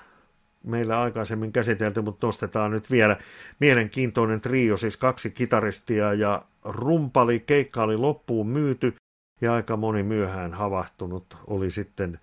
meillä 0.65 1.01
aikaisemmin 1.01 1.53
käsitelty, 1.53 2.03
mutta 2.03 2.27
nostetaan 2.27 2.71
nyt 2.71 2.91
vielä 2.91 3.17
mielenkiintoinen 3.61 4.41
trio, 4.41 4.77
siis 4.77 4.97
kaksi 4.97 5.31
kitaristia 5.31 6.15
ja 6.15 6.43
rumpali. 6.65 7.41
Keikka 7.41 7.83
oli 7.83 7.97
loppuun 7.97 8.47
myyty 8.49 8.95
ja 9.41 9.55
aika 9.55 9.77
moni 9.77 10.03
myöhään 10.03 10.55
havahtunut 10.55 11.37
oli 11.47 11.71
sitten 11.71 12.21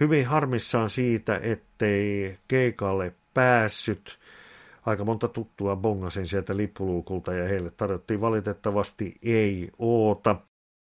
hyvin 0.00 0.26
harmissaan 0.26 0.90
siitä, 0.90 1.40
ettei 1.42 2.36
keikalle 2.48 3.12
päässyt. 3.34 4.18
Aika 4.86 5.04
monta 5.04 5.28
tuttua 5.28 5.76
bongasin 5.76 6.26
sieltä 6.26 6.56
lippuluukulta 6.56 7.34
ja 7.34 7.48
heille 7.48 7.70
tarjottiin 7.70 8.20
valitettavasti 8.20 9.14
ei 9.22 9.70
oota. 9.78 10.36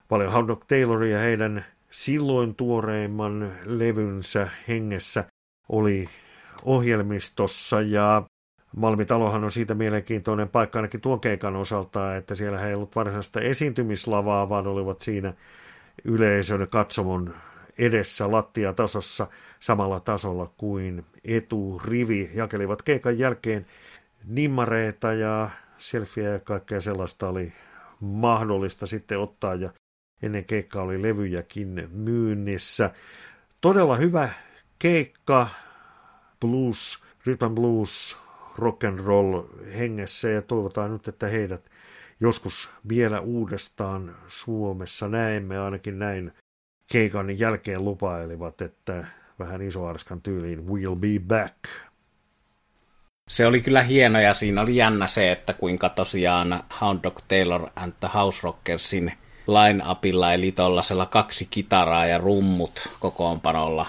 Paljon 0.08 0.32
Hound 0.32 0.48
Dog 0.48 0.64
Tayloria 0.68 1.18
heidän 1.18 1.64
silloin 1.90 2.54
tuoreimman 2.54 3.52
levynsä 3.64 4.48
hengessä 4.68 5.24
oli 5.68 6.08
ohjelmistossa 6.64 7.80
ja 7.80 8.22
Malmitalohan 8.76 9.44
on 9.44 9.50
siitä 9.50 9.74
mielenkiintoinen 9.74 10.48
paikka 10.48 10.78
ainakin 10.78 11.00
tuon 11.00 11.20
keikan 11.20 11.56
osalta, 11.56 12.16
että 12.16 12.34
siellä 12.34 12.66
ei 12.66 12.74
ollut 12.74 12.96
varsinaista 12.96 13.40
esiintymislavaa, 13.40 14.48
vaan 14.48 14.66
olivat 14.66 15.00
siinä 15.00 15.34
yleisön 16.04 16.68
katsomon 16.70 17.34
edessä 17.78 18.30
lattiatasossa 18.30 19.26
samalla 19.60 20.00
tasolla 20.00 20.52
kuin 20.56 21.04
eturivi. 21.24 22.30
Jakelivat 22.34 22.82
keikan 22.82 23.18
jälkeen 23.18 23.66
nimmareita 24.24 25.12
ja 25.12 25.50
selfieä 25.78 26.30
ja 26.30 26.38
kaikkea 26.38 26.80
sellaista 26.80 27.28
oli 27.28 27.52
mahdollista 28.00 28.86
sitten 28.86 29.18
ottaa 29.18 29.54
ja 29.54 29.70
ennen 30.22 30.44
keikkaa 30.44 30.82
oli 30.82 31.02
levyjäkin 31.02 31.88
myynnissä. 31.92 32.90
Todella 33.60 33.96
hyvä 33.96 34.28
keikka, 34.78 35.48
blues, 36.40 37.04
rhythm 37.26 37.54
blues, 37.54 38.16
rock 38.58 38.84
and 38.84 38.98
roll 38.98 39.42
hengessä 39.78 40.28
ja 40.28 40.42
toivotaan 40.42 40.92
nyt, 40.92 41.08
että 41.08 41.26
heidät 41.28 41.70
joskus 42.20 42.70
vielä 42.88 43.20
uudestaan 43.20 44.16
Suomessa 44.28 45.08
näemme, 45.08 45.58
ainakin 45.58 45.98
näin 45.98 46.32
keikan 46.88 47.38
jälkeen 47.38 47.84
lupailivat, 47.84 48.60
että 48.60 49.04
vähän 49.38 49.62
isoarskan 49.62 50.20
tyyliin 50.20 50.58
we'll 50.58 50.96
be 50.96 51.08
back. 51.26 51.54
Se 53.28 53.46
oli 53.46 53.60
kyllä 53.60 53.82
hieno 53.82 54.20
ja 54.20 54.34
siinä 54.34 54.60
oli 54.60 54.76
jännä 54.76 55.06
se, 55.06 55.32
että 55.32 55.52
kuinka 55.52 55.88
tosiaan 55.88 56.62
Hound 56.80 57.00
Dog 57.02 57.18
Taylor 57.28 57.70
and 57.76 57.92
the 58.00 58.08
House 58.14 58.40
Rockersin 58.42 59.12
line-upilla, 59.46 60.32
eli 60.32 60.52
tuollaisella 60.52 61.06
kaksi 61.06 61.46
kitaraa 61.50 62.06
ja 62.06 62.18
rummut 62.18 62.88
kokoonpanolla 63.00 63.86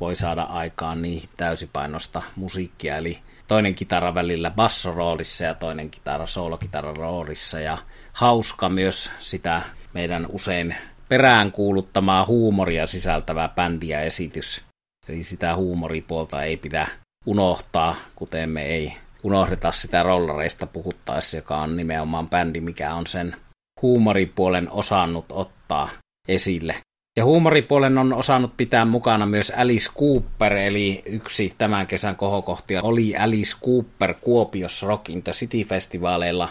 voi 0.00 0.16
saada 0.16 0.42
aikaan 0.42 1.02
niin 1.02 1.22
täysipainosta 1.36 2.22
musiikkia, 2.36 2.96
eli 2.96 3.18
toinen 3.48 3.74
kitara 3.74 4.14
välillä 4.14 4.50
bassoroolissa 4.50 5.44
ja 5.44 5.54
toinen 5.54 5.90
kitara 5.90 6.26
soolokitaran 6.26 6.96
roolissa 6.96 7.60
ja 7.60 7.78
hauska 8.12 8.68
myös 8.68 9.10
sitä 9.18 9.62
meidän 9.94 10.26
usein 10.28 10.74
perään 11.10 11.52
kuuluttamaa 11.52 12.26
huumoria 12.26 12.86
sisältävä 12.86 13.48
bändi 13.48 13.88
ja 13.88 14.00
esitys. 14.00 14.64
Eli 15.08 15.22
sitä 15.22 15.56
huumoripuolta 15.56 16.42
ei 16.42 16.56
pidä 16.56 16.88
unohtaa, 17.26 17.96
kuten 18.14 18.50
me 18.50 18.66
ei 18.66 18.92
unohdeta 19.22 19.72
sitä 19.72 20.02
rollareista 20.02 20.66
puhuttaessa, 20.66 21.36
joka 21.36 21.58
on 21.58 21.76
nimenomaan 21.76 22.28
bändi, 22.28 22.60
mikä 22.60 22.94
on 22.94 23.06
sen 23.06 23.36
huumoripuolen 23.82 24.70
osannut 24.70 25.24
ottaa 25.28 25.88
esille. 26.28 26.76
Ja 27.18 27.24
huumoripuolen 27.24 27.98
on 27.98 28.12
osannut 28.12 28.56
pitää 28.56 28.84
mukana 28.84 29.26
myös 29.26 29.52
Alice 29.56 29.90
Cooper, 29.98 30.52
eli 30.52 31.02
yksi 31.06 31.54
tämän 31.58 31.86
kesän 31.86 32.16
kohokohtia 32.16 32.82
oli 32.82 33.16
Alice 33.16 33.56
Cooper 33.64 34.14
Kuopiossa 34.20 34.86
Rock 34.86 35.10
in 35.10 35.22
the 35.22 35.32
City-festivaaleilla. 35.32 36.48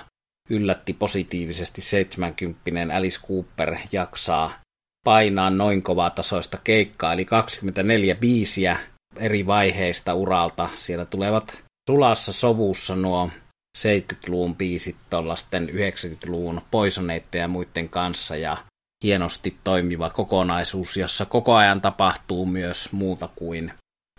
Yllätti 0.49 0.93
positiivisesti 0.93 1.81
70 1.81 2.95
Alice 2.95 3.19
Cooper 3.27 3.77
jaksaa 3.91 4.59
painaa 5.05 5.49
noin 5.49 5.83
kovaa 5.83 6.09
tasoista 6.09 6.57
keikkaa, 6.63 7.13
eli 7.13 7.25
24 7.25 8.15
biisiä 8.15 8.77
eri 9.15 9.47
vaiheista 9.47 10.13
uralta. 10.13 10.69
Siellä 10.75 11.05
tulevat 11.05 11.63
sulassa 11.89 12.33
sovussa 12.33 12.95
nuo 12.95 13.29
70-luvun 13.77 14.55
biisit 14.55 14.95
tuollaisten 15.09 15.69
90-luvun 15.69 16.61
poisoneiden 16.71 17.41
ja 17.41 17.47
muiden 17.47 17.89
kanssa 17.89 18.35
ja 18.35 18.57
hienosti 19.03 19.57
toimiva 19.63 20.09
kokonaisuus, 20.09 20.97
jossa 20.97 21.25
koko 21.25 21.55
ajan 21.55 21.81
tapahtuu 21.81 22.45
myös 22.45 22.91
muuta 22.91 23.29
kuin 23.35 23.73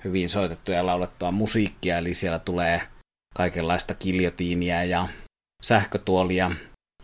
hyvin 0.05 0.29
soitettua 0.29 0.75
ja 0.75 0.87
laulettua 0.87 1.31
musiikkia, 1.31 1.99
eli 1.99 2.15
siellä 2.15 2.39
tulee 2.39 2.83
kaikenlaista 3.35 3.95
kiljotiinia 3.95 4.85
ja 4.85 5.09
sähkötuolia 5.61 6.51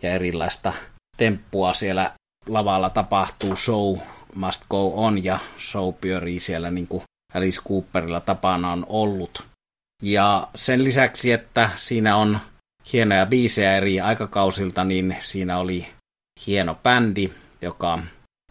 ja 0.01 0.11
erilaista 0.11 0.73
temppua 1.17 1.73
siellä 1.73 2.11
lavalla 2.47 2.89
tapahtuu, 2.89 3.55
show 3.55 3.97
must 4.35 4.63
go 4.69 5.05
on 5.05 5.23
ja 5.23 5.39
show 5.59 5.93
pyörii 6.01 6.39
siellä 6.39 6.71
niin 6.71 6.87
kuin 6.87 7.03
Alice 7.33 7.61
Cooperilla 7.61 8.21
tapana 8.21 8.71
on 8.71 8.85
ollut. 8.89 9.43
Ja 10.03 10.47
sen 10.55 10.83
lisäksi, 10.83 11.31
että 11.31 11.69
siinä 11.75 12.15
on 12.15 12.39
hienoja 12.93 13.25
biisejä 13.25 13.77
eri 13.77 14.01
aikakausilta, 14.01 14.83
niin 14.83 15.15
siinä 15.19 15.57
oli 15.57 15.87
hieno 16.47 16.75
bändi, 16.75 17.33
joka 17.61 17.99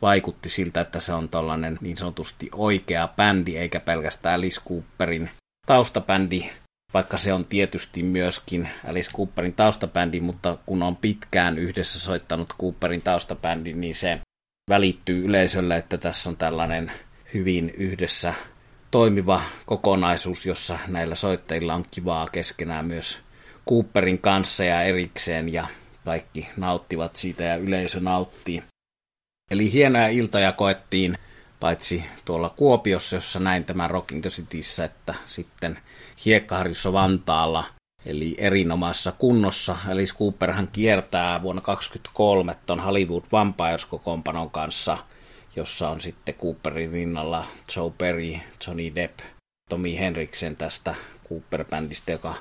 vaikutti 0.03 0.49
siltä, 0.49 0.81
että 0.81 1.01
se 1.01 1.13
on 1.13 1.29
tällainen 1.29 1.79
niin 1.81 1.97
sanotusti 1.97 2.49
oikea 2.55 3.09
bändi, 3.09 3.57
eikä 3.57 3.81
pelkästään 3.81 4.35
Alice 4.35 4.61
Cooperin 4.69 5.31
taustabändi, 5.67 6.51
vaikka 6.95 7.19
se 7.19 7.33
on 7.33 7.45
tietysti 7.45 8.03
myöskin 8.03 8.69
Alice 8.89 9.11
Cooperin 9.11 9.53
taustabändi, 9.53 10.21
mutta 10.21 10.59
kun 10.67 10.83
on 10.83 10.97
pitkään 10.97 11.59
yhdessä 11.59 12.01
soittanut 12.01 12.55
Cooperin 12.61 13.03
taustabändi, 13.03 13.73
niin 13.73 13.95
se 13.95 14.21
välittyy 14.71 15.25
yleisölle, 15.25 15.77
että 15.77 15.99
tässä 15.99 16.31
on 16.31 16.37
tällainen 16.37 16.93
hyvin 17.35 17.71
yhdessä 17.71 18.35
toimiva 18.91 19.43
kokonaisuus, 19.67 20.47
jossa 20.47 20.79
näillä 20.89 21.15
soittajilla 21.15 21.75
on 21.75 21.85
kivaa 21.91 22.29
keskenään 22.29 22.87
myös 22.87 23.21
Cooperin 23.69 24.19
kanssa 24.19 24.65
ja 24.65 24.83
erikseen 24.83 25.53
ja 25.53 25.67
kaikki 26.05 26.49
nauttivat 26.57 27.17
siitä 27.17 27.43
ja 27.43 27.57
yleisö 27.57 28.01
nauttii. 28.01 28.63
Eli 29.51 29.73
hienoja 29.73 30.09
iltoja 30.09 30.53
koettiin 30.53 31.19
paitsi 31.67 32.05
tuolla 32.25 32.49
Kuopiossa, 32.49 33.17
jossa 33.17 33.41
näin 33.41 33.65
tämän 33.65 33.91
Rocking 33.91 34.23
the 34.23 34.31
Cityssä, 34.31 34.85
että 34.85 35.15
sitten 35.25 35.79
Hiekkaharjussa 36.25 36.93
Vantaalla, 36.93 37.65
eli 38.05 38.35
erinomaisessa 38.39 39.13
kunnossa. 39.13 39.77
Eli 39.89 40.05
Cooperhan 40.19 40.69
kiertää 40.73 41.43
vuonna 41.43 41.63
2023 41.63 42.55
ton 42.67 42.81
Hollywood 42.81 43.25
Vampires-kokoonpanon 43.33 44.51
kanssa, 44.51 44.99
jossa 45.57 45.89
on 45.89 46.01
sitten 46.01 46.35
Cooperin 46.35 46.91
rinnalla 46.91 47.45
Joe 47.77 47.93
Perry, 47.99 48.33
Johnny 48.67 48.95
Depp, 48.95 49.19
Tommy 49.71 49.99
Henriksen 49.99 50.57
tästä 50.57 50.95
Cooper-bändistä, 51.29 52.13
joka 52.13 52.35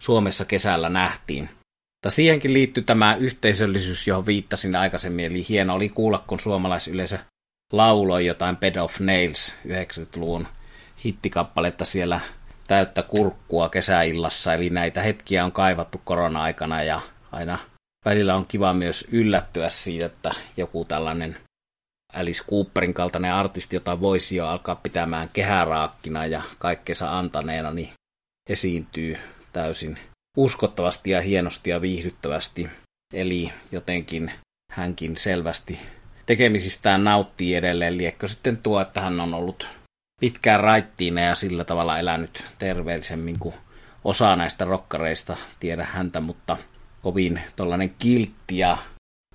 Suomessa 0.00 0.44
kesällä 0.44 0.88
nähtiin. 0.88 1.44
Mutta 1.44 2.10
siihenkin 2.10 2.52
liittyy 2.52 2.82
tämä 2.82 3.14
yhteisöllisyys, 3.14 4.06
johon 4.06 4.26
viittasin 4.26 4.76
aikaisemmin, 4.76 5.24
eli 5.24 5.46
hieno 5.48 5.74
oli 5.74 5.88
kuulla, 5.88 6.24
kun 6.26 6.40
suomalaisyleisö 6.40 7.18
lauloi 7.72 8.26
jotain 8.26 8.56
Bed 8.56 8.76
of 8.76 9.00
Nails 9.00 9.54
90-luvun 9.66 10.48
hittikappaletta 11.04 11.84
siellä 11.84 12.20
täyttä 12.68 13.02
kurkkua 13.02 13.68
kesäillassa, 13.68 14.54
eli 14.54 14.70
näitä 14.70 15.02
hetkiä 15.02 15.44
on 15.44 15.52
kaivattu 15.52 16.00
korona-aikana 16.04 16.82
ja 16.82 17.00
aina 17.32 17.58
välillä 18.04 18.36
on 18.36 18.46
kiva 18.46 18.72
myös 18.72 19.08
yllättyä 19.12 19.68
siitä, 19.68 20.06
että 20.06 20.34
joku 20.56 20.84
tällainen 20.84 21.36
Alice 22.12 22.44
Cooperin 22.50 22.94
kaltainen 22.94 23.34
artisti, 23.34 23.76
jota 23.76 24.00
voisi 24.00 24.36
jo 24.36 24.46
alkaa 24.46 24.74
pitämään 24.74 25.28
kehäraakkina 25.32 26.26
ja 26.26 26.42
kaikkensa 26.58 27.18
antaneena, 27.18 27.70
niin 27.70 27.88
esiintyy 28.48 29.18
täysin 29.52 29.98
uskottavasti 30.36 31.10
ja 31.10 31.20
hienosti 31.20 31.70
ja 31.70 31.80
viihdyttävästi. 31.80 32.68
Eli 33.14 33.52
jotenkin 33.72 34.32
hänkin 34.72 35.16
selvästi 35.16 35.80
tekemisistään 36.30 37.04
nauttii 37.04 37.54
edelleen. 37.54 37.98
Liekkö 37.98 38.28
sitten 38.28 38.56
tuo, 38.56 38.80
että 38.80 39.00
hän 39.00 39.20
on 39.20 39.34
ollut 39.34 39.68
pitkään 40.20 40.60
raittiina 40.60 41.20
ja 41.20 41.34
sillä 41.34 41.64
tavalla 41.64 41.98
elänyt 41.98 42.44
terveellisemmin 42.58 43.38
kuin 43.38 43.54
osa 44.04 44.36
näistä 44.36 44.64
rokkareista 44.64 45.36
tiedä 45.60 45.84
häntä, 45.84 46.20
mutta 46.20 46.56
kovin 47.02 47.40
tollainen 47.56 47.94
kiltti 47.98 48.58
ja, 48.58 48.76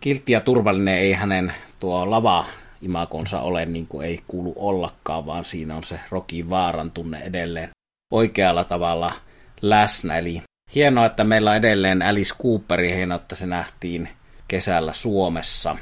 kiltti 0.01 0.31
ja 0.31 0.41
turvallinen 0.41 0.97
ei 0.97 1.13
hänen 1.13 1.53
tuo 1.79 2.12
lava 2.12 2.45
imakonsa 2.81 3.41
ole 3.41 3.65
niin 3.65 3.88
kuin 3.88 4.08
ei 4.08 4.23
kuulu 4.27 4.53
ollakaan, 4.55 5.25
vaan 5.25 5.45
siinä 5.45 5.75
on 5.75 5.84
se 5.84 5.99
rokin 6.10 6.49
vaaran 6.49 6.91
tunne 6.91 7.19
edelleen 7.19 7.69
oikealla 8.13 8.63
tavalla 8.63 9.12
läsnä. 9.62 10.17
Eli 10.17 10.41
hienoa, 10.75 11.05
että 11.05 11.23
meillä 11.23 11.49
on 11.49 11.58
edelleen 11.58 12.01
Alice 12.01 12.34
Cooperi, 12.43 12.95
hienoa, 12.95 13.15
että 13.15 13.36
se 13.36 13.45
nähtiin 13.45 14.10
kesällä 14.47 14.93
Suomessa. 14.93 15.77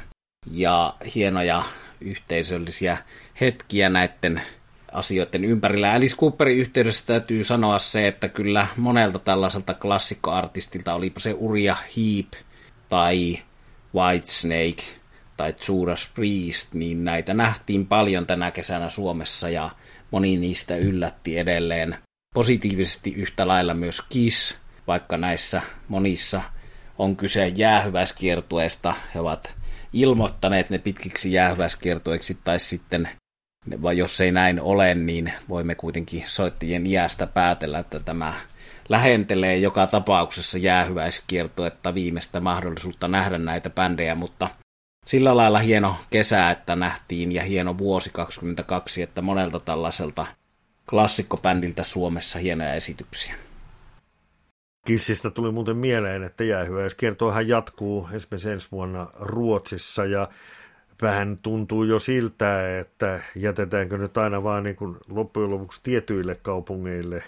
Ja 0.50 0.94
hienoja 1.14 1.62
yhteisöllisiä 2.00 2.98
hetkiä 3.40 3.88
näiden 3.88 4.42
asioiden 4.92 5.44
ympärillä. 5.44 5.92
Alice 5.92 6.16
Cooperin 6.16 6.58
yhteydessä 6.58 7.06
täytyy 7.06 7.44
sanoa 7.44 7.78
se, 7.78 8.08
että 8.08 8.28
kyllä 8.28 8.66
monelta 8.76 9.18
tällaiselta 9.18 9.74
klassikkoartistilta, 9.74 10.94
olipa 10.94 11.20
se 11.20 11.34
Uria 11.38 11.76
Heep 11.96 12.32
tai 12.88 13.38
Whitesnake 13.94 14.82
tai 15.36 15.54
Judas 15.68 16.10
Priest, 16.14 16.74
niin 16.74 17.04
näitä 17.04 17.34
nähtiin 17.34 17.86
paljon 17.86 18.26
tänä 18.26 18.50
kesänä 18.50 18.88
Suomessa 18.88 19.48
ja 19.48 19.70
moni 20.10 20.36
niistä 20.36 20.76
yllätti 20.76 21.38
edelleen 21.38 21.96
positiivisesti 22.34 23.14
yhtä 23.14 23.48
lailla 23.48 23.74
myös 23.74 24.02
Kiss, 24.08 24.58
vaikka 24.86 25.16
näissä 25.16 25.62
monissa 25.88 26.42
on 26.98 27.16
kyse 27.16 27.48
jäähyväiskiertueesta. 27.48 28.94
He 29.14 29.20
ovat 29.20 29.54
ilmoittaneet 29.94 30.70
ne 30.70 30.78
pitkiksi 30.78 31.32
jäähyväiskiertueiksi 31.32 32.38
tai 32.44 32.58
sitten 32.58 33.08
vai 33.82 33.98
jos 33.98 34.20
ei 34.20 34.32
näin 34.32 34.60
ole, 34.60 34.94
niin 34.94 35.32
voimme 35.48 35.74
kuitenkin 35.74 36.24
soittajien 36.26 36.86
iästä 36.86 37.26
päätellä, 37.26 37.78
että 37.78 38.00
tämä 38.00 38.32
lähentelee 38.88 39.56
joka 39.56 39.86
tapauksessa 39.86 40.58
jäähyväiskiertuetta 40.58 41.94
viimeistä 41.94 42.40
mahdollisuutta 42.40 43.08
nähdä 43.08 43.38
näitä 43.38 43.70
bändejä, 43.70 44.14
mutta 44.14 44.48
sillä 45.06 45.36
lailla 45.36 45.58
hieno 45.58 45.96
kesä, 46.10 46.50
että 46.50 46.76
nähtiin 46.76 47.32
ja 47.32 47.42
hieno 47.42 47.78
vuosi 47.78 48.10
22, 48.12 49.02
että 49.02 49.22
monelta 49.22 49.60
tällaiselta 49.60 50.26
klassikkobändiltä 50.90 51.82
Suomessa 51.82 52.38
hienoja 52.38 52.74
esityksiä. 52.74 53.34
Kissistä 54.84 55.30
tuli 55.30 55.52
muuten 55.52 55.76
mieleen, 55.76 56.22
että 56.22 56.44
jäähyväiskiertoihan 56.44 57.48
jatkuu 57.48 58.08
esimerkiksi 58.12 58.50
ensi 58.50 58.68
vuonna 58.72 59.06
Ruotsissa 59.20 60.04
ja 60.04 60.28
vähän 61.02 61.38
tuntuu 61.42 61.84
jo 61.84 61.98
siltä, 61.98 62.78
että 62.78 63.20
jätetäänkö 63.36 63.98
nyt 63.98 64.18
aina 64.18 64.42
vaan 64.42 64.62
niin 64.62 64.76
kuin 64.76 64.96
loppujen 65.08 65.50
lopuksi 65.50 65.80
tietyille 65.82 66.34
kaupungeille, 66.34 67.22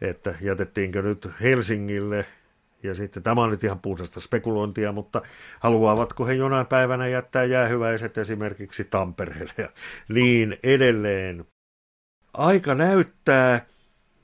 että 0.00 0.34
jätettiinkö 0.40 1.02
nyt 1.02 1.28
Helsingille. 1.40 2.26
Ja 2.82 2.94
sitten 2.94 3.22
tämä 3.22 3.42
on 3.42 3.50
nyt 3.50 3.64
ihan 3.64 3.80
puhdasta 3.80 4.20
spekulointia, 4.20 4.92
mutta 4.92 5.22
haluavatko 5.60 6.26
he 6.26 6.32
jonain 6.32 6.66
päivänä 6.66 7.08
jättää 7.08 7.44
jäähyväiset 7.44 8.18
esimerkiksi 8.18 8.84
Tampereelle? 8.84 9.52
Ja 9.58 9.68
niin 10.08 10.58
edelleen. 10.62 11.44
Aika 12.34 12.74
näyttää. 12.74 13.66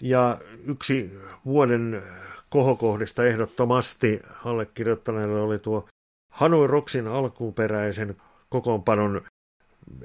Ja 0.03 0.39
yksi 0.67 1.19
vuoden 1.45 2.03
kohokohdista 2.57 3.25
ehdottomasti. 3.25 4.21
Allekirjoittaneelle 4.45 5.41
oli 5.41 5.59
tuo 5.59 5.89
Hanoi 6.33 6.67
Rocksin 6.67 7.07
alkuperäisen 7.07 8.17
kokoonpanon 8.49 9.23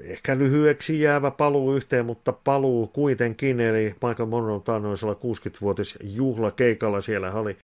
ehkä 0.00 0.38
lyhyeksi 0.38 1.00
jäävä 1.00 1.30
paluu 1.30 1.74
yhteen, 1.74 2.06
mutta 2.06 2.32
paluu 2.32 2.86
kuitenkin, 2.86 3.60
eli 3.60 3.84
Michael 3.84 4.28
Monroe 4.28 4.60
taannoisella 4.60 5.14
60-vuotis 5.14 5.98
juhlakeikalla 6.02 7.00
siellä 7.00 7.32
oli 7.32 7.56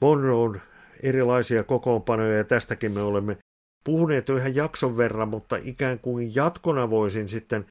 Monroe 0.00 0.60
erilaisia 1.02 1.64
kokoonpanoja, 1.64 2.36
ja 2.36 2.44
tästäkin 2.44 2.92
me 2.92 3.02
olemme 3.02 3.36
puhuneet 3.84 4.28
jo 4.28 4.36
ihan 4.36 4.54
jakson 4.54 4.96
verran, 4.96 5.28
mutta 5.28 5.56
ikään 5.62 5.98
kuin 5.98 6.34
jatkona 6.34 6.90
voisin 6.90 7.28
sitten 7.28 7.66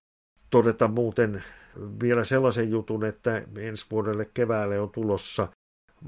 todeta 0.49 0.87
muuten 0.87 1.43
vielä 2.01 2.23
sellaisen 2.23 2.69
jutun, 2.71 3.05
että 3.05 3.41
ensi 3.55 3.85
vuodelle 3.91 4.29
keväälle 4.33 4.79
on 4.79 4.89
tulossa 4.89 5.47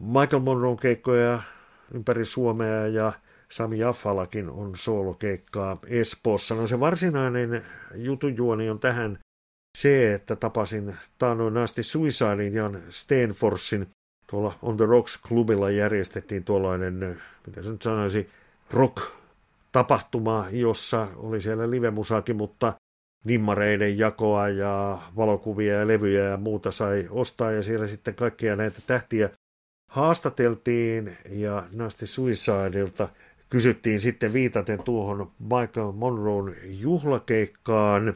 Michael 0.02 0.42
Monroe 0.42 0.78
keikkoja 0.82 1.40
ympäri 1.94 2.26
Suomea 2.26 2.88
ja 2.88 3.14
Sami 3.50 3.80
Jaffalakin 3.80 4.50
on 4.50 4.72
soolokeikkaa 4.76 5.78
Espoossa. 5.88 6.56
No 6.56 6.68
se 6.68 6.80
varsinainen 6.80 7.64
jutujuoni 7.96 8.70
on 8.70 8.80
tähän 8.80 9.20
se, 9.78 10.14
että 10.14 10.36
tapasin 10.36 10.96
taannoin 11.18 11.58
asti 11.58 11.84
Suicidein 11.84 12.54
Jan 12.54 12.84
Stenforsin 12.90 13.88
tuolla 14.28 14.60
On 14.62 14.78
the 14.78 14.86
Rocks-klubilla 14.86 15.70
järjestettiin 15.70 16.44
tuollainen, 16.44 17.22
mitä 17.48 17.64
se 17.64 17.70
nyt 17.70 17.82
sanoisi, 17.82 18.30
rock-tapahtuma, 18.72 20.46
jossa 20.52 21.08
oli 21.16 21.42
siellä 21.42 21.70
livemusaakin, 21.70 22.36
mutta 22.36 22.74
nimmareiden 23.24 23.98
jakoa 23.98 24.50
ja 24.50 25.00
valokuvia 25.16 25.80
ja 25.80 25.88
levyjä 25.88 26.24
ja 26.24 26.38
muuta 26.38 26.72
sai 26.72 27.08
ostaa 27.10 27.52
ja 27.52 27.64
siellä 27.64 27.88
sitten 27.88 28.16
kaikkia 28.16 28.56
näitä 28.56 28.80
tähtiä 28.88 29.30
haastateltiin 29.94 31.18
ja 31.30 31.64
Nasty 31.72 32.08
Suicideilta 32.08 33.10
kysyttiin 33.50 34.00
sitten 34.00 34.34
viitaten 34.34 34.84
tuohon 34.84 35.32
Michael 35.40 35.92
Monroon 35.92 36.56
juhlakeikkaan 36.64 38.14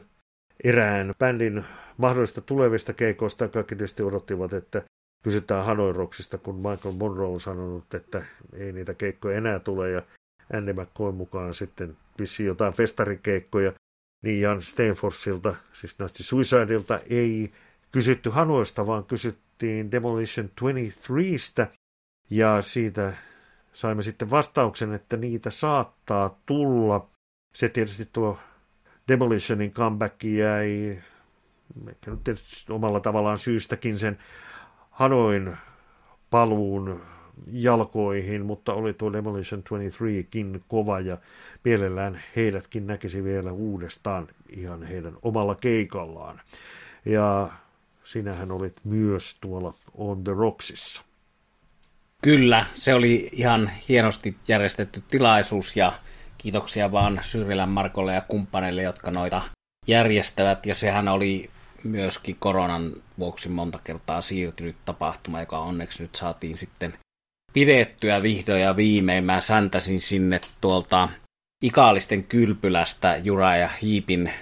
erään 0.64 1.14
bändin 1.18 1.64
mahdollista 1.96 2.40
tulevista 2.40 2.92
keikoista. 2.92 3.48
Kaikki 3.48 3.76
tietysti 3.76 4.02
odottivat, 4.02 4.52
että 4.52 4.82
kysytään 5.24 5.64
Hanoi 5.64 5.92
Rocksista, 5.92 6.38
kun 6.38 6.54
Michael 6.54 6.94
Monroe 6.94 7.28
on 7.28 7.40
sanonut, 7.40 7.94
että 7.94 8.22
ei 8.52 8.72
niitä 8.72 8.94
keikkoja 8.94 9.38
enää 9.38 9.58
tule 9.58 9.90
ja 9.90 10.02
Andy 10.52 10.72
McCoy 10.72 11.12
mukaan 11.12 11.54
sitten 11.54 11.96
vissi 12.20 12.44
jotain 12.44 12.72
festarikeikkoja. 12.72 13.72
Niin 14.24 14.40
Jan 14.40 14.62
Stanforsilta, 14.62 15.54
siis 15.72 15.98
Nasty 15.98 16.22
Suicideilta, 16.22 17.00
ei 17.10 17.52
kysytty 17.90 18.30
Hanoista, 18.30 18.86
vaan 18.86 19.04
kysyttiin 19.04 19.90
Demolition 19.90 20.50
23stä, 20.60 21.66
ja 22.30 22.62
siitä 22.62 23.12
saimme 23.72 24.02
sitten 24.02 24.30
vastauksen, 24.30 24.92
että 24.92 25.16
niitä 25.16 25.50
saattaa 25.50 26.38
tulla. 26.46 27.08
Se 27.54 27.68
tietysti 27.68 28.08
tuo 28.12 28.38
Demolitionin 29.08 29.72
comeback 29.72 30.24
jäi 30.24 30.98
ehkä 31.88 32.10
nyt 32.10 32.24
tietysti 32.24 32.72
omalla 32.72 33.00
tavallaan 33.00 33.38
syystäkin 33.38 33.98
sen 33.98 34.18
Hanoin 34.90 35.56
paluun 36.30 37.02
jalkoihin, 37.46 38.46
mutta 38.46 38.74
oli 38.74 38.94
tuo 38.94 39.12
Demolition 39.12 39.62
23kin 39.62 40.60
kova 40.68 41.00
ja 41.00 41.18
mielellään 41.64 42.20
heidätkin 42.36 42.86
näkisi 42.86 43.24
vielä 43.24 43.52
uudestaan 43.52 44.28
ihan 44.48 44.82
heidän 44.82 45.16
omalla 45.22 45.54
keikallaan. 45.54 46.40
Ja 47.04 47.48
sinähän 48.08 48.50
olit 48.50 48.76
myös 48.84 49.36
tuolla 49.40 49.74
On 49.94 50.24
the 50.24 50.32
Rocksissa. 50.32 51.02
Kyllä, 52.22 52.66
se 52.74 52.94
oli 52.94 53.28
ihan 53.32 53.70
hienosti 53.88 54.36
järjestetty 54.48 55.02
tilaisuus 55.08 55.76
ja 55.76 55.92
kiitoksia 56.38 56.92
vaan 56.92 57.20
Syrjilän 57.22 57.68
Markolle 57.68 58.14
ja 58.14 58.20
kumppaneille, 58.20 58.82
jotka 58.82 59.10
noita 59.10 59.42
järjestävät. 59.86 60.66
Ja 60.66 60.74
sehän 60.74 61.08
oli 61.08 61.50
myöskin 61.84 62.36
koronan 62.38 62.92
vuoksi 63.18 63.48
monta 63.48 63.78
kertaa 63.84 64.20
siirtynyt 64.20 64.76
tapahtuma, 64.84 65.40
joka 65.40 65.58
onneksi 65.58 66.02
nyt 66.02 66.14
saatiin 66.14 66.56
sitten 66.56 66.98
pidettyä 67.52 68.22
vihdoin 68.22 68.62
ja 68.62 68.76
viimein. 68.76 69.24
Mä 69.24 69.40
säntäsin 69.40 70.00
sinne 70.00 70.40
tuolta 70.60 71.08
Ikaalisten 71.64 72.24
kylpylästä 72.24 73.16
Jura 73.16 73.56
ja 73.56 73.68
Hiipin 73.82 74.32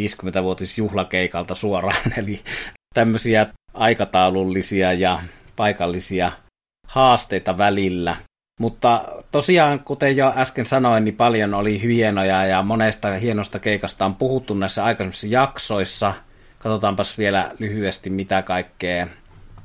50-vuotis 0.00 0.78
juhlakeikalta 0.78 1.54
suoraan, 1.54 2.12
eli 2.18 2.40
tämmöisiä 2.94 3.46
aikataulullisia 3.74 4.92
ja 4.92 5.20
paikallisia 5.56 6.32
haasteita 6.86 7.58
välillä. 7.58 8.16
Mutta 8.60 9.04
tosiaan, 9.30 9.80
kuten 9.80 10.16
jo 10.16 10.32
äsken 10.36 10.66
sanoin, 10.66 11.04
niin 11.04 11.16
paljon 11.16 11.54
oli 11.54 11.82
hienoja 11.82 12.44
ja 12.46 12.62
monesta 12.62 13.08
hienosta 13.10 13.58
keikasta 13.58 14.04
on 14.06 14.14
puhuttu 14.14 14.54
näissä 14.54 14.84
aikaisemmissa 14.84 15.26
jaksoissa. 15.26 16.14
Katsotaanpas 16.58 17.18
vielä 17.18 17.50
lyhyesti, 17.58 18.10
mitä 18.10 18.42
kaikkea 18.42 19.06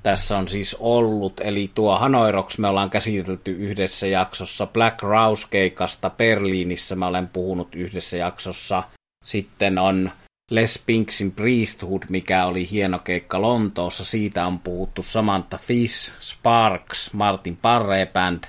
tässä 0.04 0.38
on 0.38 0.48
siis 0.48 0.76
ollut. 0.80 1.34
Eli 1.44 1.72
tuo 1.76 1.98
Hanoiroks 1.98 2.58
me 2.58 2.68
ollaan 2.68 2.90
käsitelty 2.90 3.52
yhdessä 3.52 4.08
jaksossa. 4.08 4.68
Black 4.68 5.02
Rouse-keikasta 5.02 6.10
Berliinissä 6.10 6.96
mä 6.96 7.08
olen 7.08 7.28
puhunut 7.28 7.76
yhdessä 7.76 8.18
jaksossa. 8.18 8.84
Sitten 9.24 9.78
on 9.78 10.12
Les 10.50 10.84
Pinksin 10.86 11.32
Priesthood, 11.32 12.04
mikä 12.10 12.46
oli 12.46 12.70
hieno 12.72 13.00
keikka 13.00 13.42
Lontoossa. 13.42 14.06
Siitä 14.06 14.48
on 14.48 14.60
puhuttu 14.60 15.04
Samantha 15.04 15.58
Fish, 15.58 16.14
Sparks, 16.20 17.14
Martin 17.14 17.58
Parre 17.58 18.06
Band. 18.06 18.44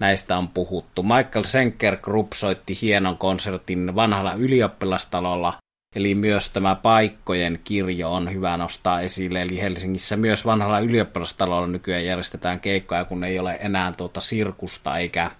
Näistä 0.00 0.38
on 0.38 0.48
puhuttu. 0.48 1.02
Michael 1.02 1.44
Senker 1.44 1.96
Group 1.96 2.32
soitti 2.32 2.78
hienon 2.82 3.18
konsertin 3.18 3.94
vanhalla 3.94 4.32
ylioppilastalolla. 4.32 5.56
Eli 5.96 6.14
myös 6.14 6.50
tämä 6.50 6.74
paikkojen 6.74 7.60
kirjo 7.64 8.12
on 8.12 8.32
hyvä 8.32 8.56
nostaa 8.56 9.00
esille. 9.00 9.42
Eli 9.42 9.60
Helsingissä 9.60 10.16
myös 10.16 10.46
vanhalla 10.46 10.80
ylioppilastalolla 10.80 11.66
nykyään 11.66 12.04
järjestetään 12.04 12.60
keikkoja, 12.60 13.04
kun 13.04 13.24
ei 13.24 13.38
ole 13.38 13.58
enää 13.60 13.92
tuota 13.92 14.20
sirkusta 14.20 14.98
eikä, 14.98 15.30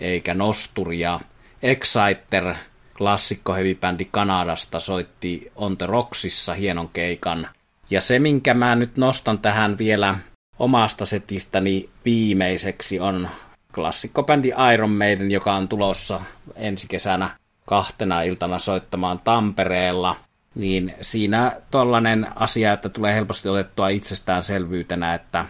eikä 0.00 0.34
nosturia. 0.34 1.20
Exciter 1.62 2.54
klassikko 2.98 3.54
heavy-bändi 3.54 4.08
Kanadasta 4.10 4.80
soitti 4.80 5.52
On 5.56 5.76
the 5.76 5.86
Rocksissa 5.86 6.54
hienon 6.54 6.88
keikan. 6.88 7.48
Ja 7.90 8.00
se, 8.00 8.18
minkä 8.18 8.54
mä 8.54 8.74
nyt 8.74 8.96
nostan 8.96 9.38
tähän 9.38 9.78
vielä 9.78 10.14
omasta 10.58 11.06
setistäni 11.06 11.88
viimeiseksi 12.04 13.00
on 13.00 13.28
klassikkobändi 13.74 14.52
Iron 14.74 14.90
Maiden, 14.90 15.30
joka 15.30 15.54
on 15.54 15.68
tulossa 15.68 16.20
ensi 16.56 16.86
kesänä 16.88 17.30
kahtena 17.66 18.22
iltana 18.22 18.58
soittamaan 18.58 19.20
Tampereella. 19.24 20.16
niin 20.54 20.94
siinä 21.00 21.52
tollainen 21.70 22.26
asia, 22.34 22.72
että 22.72 22.88
tulee 22.88 23.14
helposti 23.14 23.48
otettua 23.48 23.88
itsestäänselvyytenä, 23.88 25.14
että 25.14 25.44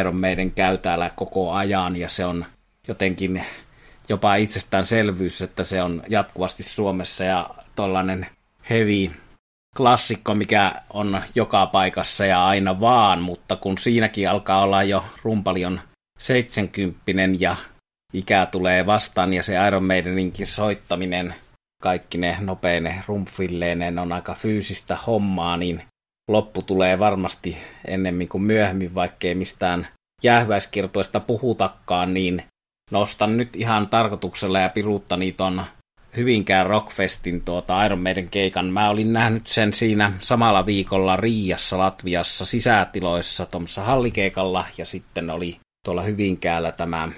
Iron 0.00 0.20
Maiden 0.20 0.50
käy 0.50 0.78
täällä 0.78 1.10
koko 1.16 1.52
ajan 1.52 1.96
ja 1.96 2.08
se 2.08 2.24
on 2.24 2.44
jotenkin 2.88 3.44
jopa 4.12 4.34
itsestäänselvyys, 4.34 5.42
että 5.42 5.64
se 5.64 5.82
on 5.82 6.02
jatkuvasti 6.08 6.62
Suomessa 6.62 7.24
ja 7.24 7.50
tollainen 7.76 8.26
heavy 8.70 9.10
klassikko, 9.76 10.34
mikä 10.34 10.74
on 10.90 11.22
joka 11.34 11.66
paikassa 11.66 12.26
ja 12.26 12.46
aina 12.46 12.80
vaan, 12.80 13.22
mutta 13.22 13.56
kun 13.56 13.78
siinäkin 13.78 14.30
alkaa 14.30 14.62
olla 14.62 14.82
jo 14.82 15.04
rumpalion 15.22 15.80
70 16.18 17.04
ja 17.38 17.56
ikää 18.12 18.46
tulee 18.46 18.86
vastaan 18.86 19.32
ja 19.32 19.42
se 19.42 19.66
Iron 19.66 19.84
Maideninkin 19.84 20.46
soittaminen, 20.46 21.34
kaikki 21.82 22.18
ne 22.18 22.36
nopeine 22.40 23.02
rumpfilleineen 23.06 23.98
on 23.98 24.12
aika 24.12 24.34
fyysistä 24.34 24.96
hommaa, 25.06 25.56
niin 25.56 25.82
loppu 26.28 26.62
tulee 26.62 26.98
varmasti 26.98 27.56
ennemmin 27.84 28.28
kuin 28.28 28.42
myöhemmin, 28.42 28.94
vaikkei 28.94 29.34
mistään 29.34 29.88
jäähväiskirtoista 30.22 31.20
puhutakaan, 31.20 32.14
niin 32.14 32.42
nostan 32.92 33.36
nyt 33.36 33.56
ihan 33.56 33.88
tarkoituksella 33.88 34.58
ja 34.58 34.68
piruuttani 34.68 35.32
ton 35.32 35.62
Hyvinkään 36.16 36.66
Rockfestin 36.66 37.42
tuota 37.44 37.84
Iron 37.84 37.98
Maiden 37.98 38.28
keikan. 38.28 38.66
Mä 38.66 38.90
olin 38.90 39.12
nähnyt 39.12 39.46
sen 39.46 39.72
siinä 39.72 40.12
samalla 40.20 40.66
viikolla 40.66 41.16
Riassa 41.16 41.78
Latviassa 41.78 42.46
sisätiloissa 42.46 43.46
tuommoissa 43.46 43.82
hallikeikalla 43.82 44.64
ja 44.78 44.84
sitten 44.84 45.30
oli 45.30 45.56
tuolla 45.84 46.02
Hyvinkäällä 46.02 46.72
tämä 46.72 47.08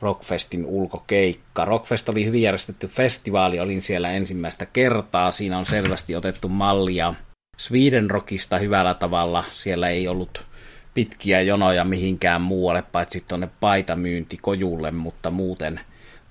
Rockfestin 0.00 0.66
ulkokeikka. 0.66 1.64
Rockfest 1.64 2.08
oli 2.08 2.24
hyvin 2.24 2.42
järjestetty 2.42 2.86
festivaali, 2.86 3.60
olin 3.60 3.82
siellä 3.82 4.10
ensimmäistä 4.10 4.66
kertaa. 4.66 5.30
Siinä 5.30 5.58
on 5.58 5.66
selvästi 5.66 6.16
otettu 6.16 6.48
mallia 6.48 7.14
Sweden 7.56 8.10
Rockista 8.10 8.58
hyvällä 8.58 8.94
tavalla. 8.94 9.44
Siellä 9.50 9.88
ei 9.88 10.08
ollut 10.08 10.44
pitkiä 11.00 11.40
jonoja 11.40 11.84
mihinkään 11.84 12.40
muualle, 12.40 12.82
paitsi 12.82 13.24
tuonne 13.28 13.50
paitamyyntikojulle, 13.60 14.90
mutta 14.90 15.30
muuten 15.30 15.80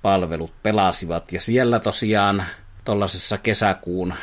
palvelut 0.02 0.54
pelasivat. 0.64 1.32
Ja 1.32 1.42
siellä 1.42 1.80
tosiaan 1.80 2.44
tuollaisessa 2.86 3.38
kesäkuun, 3.38 4.14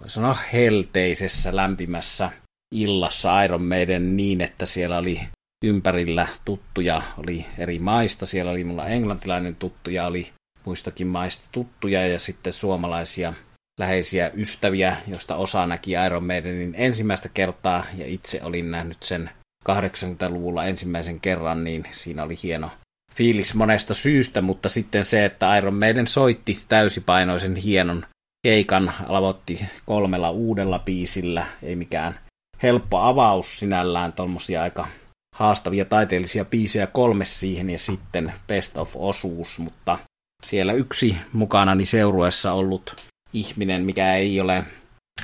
voi 0.00 0.10
sanoa 0.10 0.38
helteisessä, 0.52 1.56
lämpimässä 1.56 2.30
illassa 2.74 3.42
Iron 3.42 3.62
Maiden 3.62 4.16
niin, 4.16 4.40
että 4.40 4.66
siellä 4.66 4.98
oli 4.98 5.20
ympärillä 5.64 6.28
tuttuja, 6.44 7.02
oli 7.18 7.46
eri 7.58 7.78
maista. 7.78 8.26
Siellä 8.26 8.50
oli 8.50 8.64
mulla 8.64 8.86
englantilainen 8.86 9.56
tuttuja, 9.56 10.06
oli 10.06 10.32
muistakin 10.64 11.06
maista 11.06 11.48
tuttuja 11.52 12.06
ja 12.06 12.18
sitten 12.18 12.52
suomalaisia 12.52 13.34
läheisiä 13.80 14.30
ystäviä, 14.34 14.96
joista 15.06 15.36
osa 15.36 15.66
näki 15.66 15.92
Iron 16.06 16.24
Maidenin 16.24 16.74
ensimmäistä 16.78 17.28
kertaa 17.28 17.84
ja 17.96 18.06
itse 18.06 18.40
olin 18.42 18.70
nähnyt 18.70 19.02
sen 19.02 19.30
80-luvulla 19.68 20.64
ensimmäisen 20.64 21.20
kerran, 21.20 21.64
niin 21.64 21.84
siinä 21.90 22.22
oli 22.22 22.34
hieno 22.42 22.70
fiilis 23.14 23.54
monesta 23.54 23.94
syystä, 23.94 24.40
mutta 24.40 24.68
sitten 24.68 25.06
se, 25.06 25.24
että 25.24 25.56
Iron 25.56 25.74
Maiden 25.74 26.06
soitti 26.06 26.58
täysipainoisen 26.68 27.56
hienon 27.56 28.06
keikan, 28.42 28.92
aloitti 29.08 29.64
kolmella 29.86 30.30
uudella 30.30 30.78
biisillä, 30.78 31.46
ei 31.62 31.76
mikään 31.76 32.18
helppo 32.62 32.98
avaus 32.98 33.58
sinällään, 33.58 34.12
tuommoisia 34.12 34.62
aika 34.62 34.88
haastavia 35.36 35.84
taiteellisia 35.84 36.44
biisejä 36.44 36.86
kolme 36.86 37.24
siihen 37.24 37.70
ja 37.70 37.78
sitten 37.78 38.32
best 38.46 38.76
of 38.76 38.90
osuus, 38.94 39.58
mutta 39.58 39.98
siellä 40.46 40.72
yksi 40.72 41.16
mukanani 41.32 41.84
seurueessa 41.84 42.52
ollut 42.52 42.94
ihminen, 43.32 43.84
mikä 43.84 44.14
ei 44.14 44.40
ole 44.40 44.64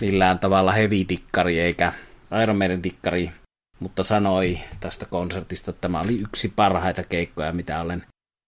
millään 0.00 0.38
tavalla 0.38 0.72
heavy-dikkari 0.72 1.60
eikä 1.60 1.92
Iron 2.42 2.56
Maiden 2.56 2.82
dikkari, 2.82 3.30
mutta 3.80 4.04
sanoi 4.04 4.60
tästä 4.80 5.06
konsertista, 5.06 5.70
että 5.70 5.80
tämä 5.80 6.00
oli 6.00 6.20
yksi 6.20 6.52
parhaita 6.56 7.02
keikkoja, 7.02 7.52
mitä 7.52 7.80
olen 7.80 8.04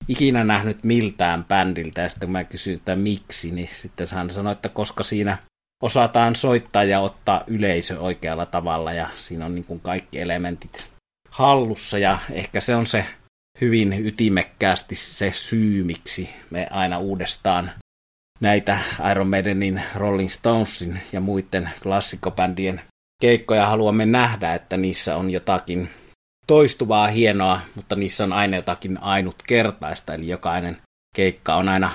ikinä 0.09 0.45
nähnyt 0.45 0.85
miltään 0.85 1.45
bändiltä. 1.45 2.01
Ja 2.01 2.09
sitten 2.09 2.27
kun 2.27 2.33
mä 2.33 2.45
kysyin, 2.45 2.77
että 2.77 2.97
miksi, 2.97 3.51
niin 3.51 3.69
sitten 3.73 4.07
hän 4.15 4.31
sanoi, 4.31 4.53
että 4.53 4.69
koska 4.69 5.03
siinä 5.03 5.39
osataan 5.83 6.37
soittaa 6.37 6.85
ja 6.85 7.01
ottaa 7.01 7.45
yleisö 7.47 8.01
oikealla 8.01 8.47
tavalla 8.47 8.93
ja 8.93 9.09
siinä 9.15 9.47
on 9.47 9.55
niin 9.55 9.65
kuin 9.65 9.81
kaikki 9.81 10.21
elementit 10.21 10.93
hallussa 11.31 11.99
ja 11.99 12.19
ehkä 12.31 12.61
se 12.61 12.77
on 12.77 12.87
se 12.87 13.05
hyvin 13.61 14.07
ytimekkäästi 14.07 14.95
se 14.95 15.33
syy, 15.33 15.85
miksi 15.85 16.31
me 16.51 16.67
aina 16.71 16.99
uudestaan 16.99 17.71
näitä 18.41 18.79
Iron 19.11 19.29
Maidenin, 19.29 19.83
Rolling 19.95 20.31
Stonesin 20.31 21.01
ja 21.13 21.21
muiden 21.21 21.71
klassikkobändien 21.83 22.81
keikkoja 23.23 23.67
haluamme 23.67 24.07
nähdä, 24.07 24.55
että 24.55 24.77
niissä 24.77 25.17
on 25.17 25.31
jotakin 25.31 25.89
toistuvaa 26.47 27.07
hienoa, 27.07 27.61
mutta 27.75 27.97
niissä 27.97 28.25
on 28.25 28.33
aina 28.33 28.57
jotakin 28.57 29.03
ainutkertaista, 29.03 30.15
eli 30.15 30.29
jokainen 30.29 30.77
keikka 31.17 31.55
on 31.55 31.69
aina 31.69 31.91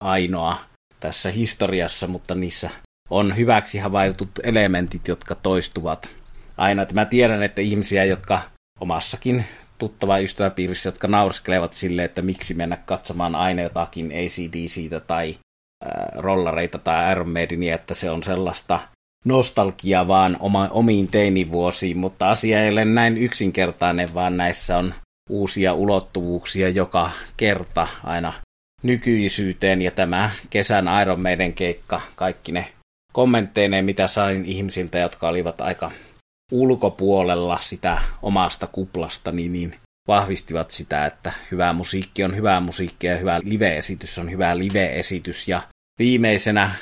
ainoa 0.00 0.58
tässä 1.00 1.30
historiassa, 1.30 2.06
mutta 2.06 2.34
niissä 2.34 2.70
on 3.10 3.36
hyväksi 3.36 3.78
havaitut 3.78 4.30
elementit, 4.42 5.08
jotka 5.08 5.34
toistuvat 5.34 6.08
aina. 6.56 6.82
Että 6.82 6.94
mä 6.94 7.04
tiedän, 7.04 7.42
että 7.42 7.60
ihmisiä, 7.60 8.04
jotka 8.04 8.40
omassakin 8.80 9.44
tuttava 9.78 10.18
ystäväpiirissä, 10.18 10.88
jotka 10.88 11.08
naurskelevat 11.08 11.72
sille, 11.72 12.04
että 12.04 12.22
miksi 12.22 12.54
mennä 12.54 12.76
katsomaan 12.76 13.34
aina 13.34 13.62
jotakin 13.62 14.06
ACDCtä 14.06 15.00
tai 15.00 15.36
äh, 15.84 15.90
rollareita 16.14 16.78
tai 16.78 17.12
Iron 17.12 17.28
Maidenia, 17.28 17.74
että 17.74 17.94
se 17.94 18.10
on 18.10 18.22
sellaista 18.22 18.80
nostalgia 19.24 20.08
vaan 20.08 20.36
oma, 20.40 20.68
omiin 20.70 21.08
teinivuosiin, 21.08 21.98
mutta 21.98 22.30
asia 22.30 22.62
ei 22.62 22.70
ole 22.70 22.84
näin 22.84 23.18
yksinkertainen, 23.18 24.14
vaan 24.14 24.36
näissä 24.36 24.78
on 24.78 24.94
uusia 25.30 25.74
ulottuvuuksia 25.74 26.68
joka 26.68 27.10
kerta 27.36 27.88
aina 28.04 28.32
nykyisyyteen, 28.82 29.82
ja 29.82 29.90
tämä 29.90 30.30
kesän 30.50 30.86
Iron 31.02 31.20
Maiden 31.20 31.52
keikka, 31.52 32.00
kaikki 32.16 32.52
ne 32.52 32.72
kommentteineen, 33.12 33.84
mitä 33.84 34.06
sain 34.06 34.44
ihmisiltä, 34.44 34.98
jotka 34.98 35.28
olivat 35.28 35.60
aika 35.60 35.90
ulkopuolella 36.52 37.58
sitä 37.60 37.98
omasta 38.22 38.66
kuplasta, 38.66 39.32
niin, 39.32 39.52
niin 39.52 39.74
vahvistivat 40.08 40.70
sitä, 40.70 41.06
että 41.06 41.32
hyvä 41.50 41.72
musiikki 41.72 42.24
on 42.24 42.36
hyvää 42.36 42.60
musiikkia 42.60 43.10
ja 43.10 43.18
hyvä 43.18 43.40
live-esitys 43.44 44.18
on 44.18 44.30
hyvä 44.30 44.58
live-esitys. 44.58 45.48
Ja 45.48 45.62
viimeisenä 45.98 46.74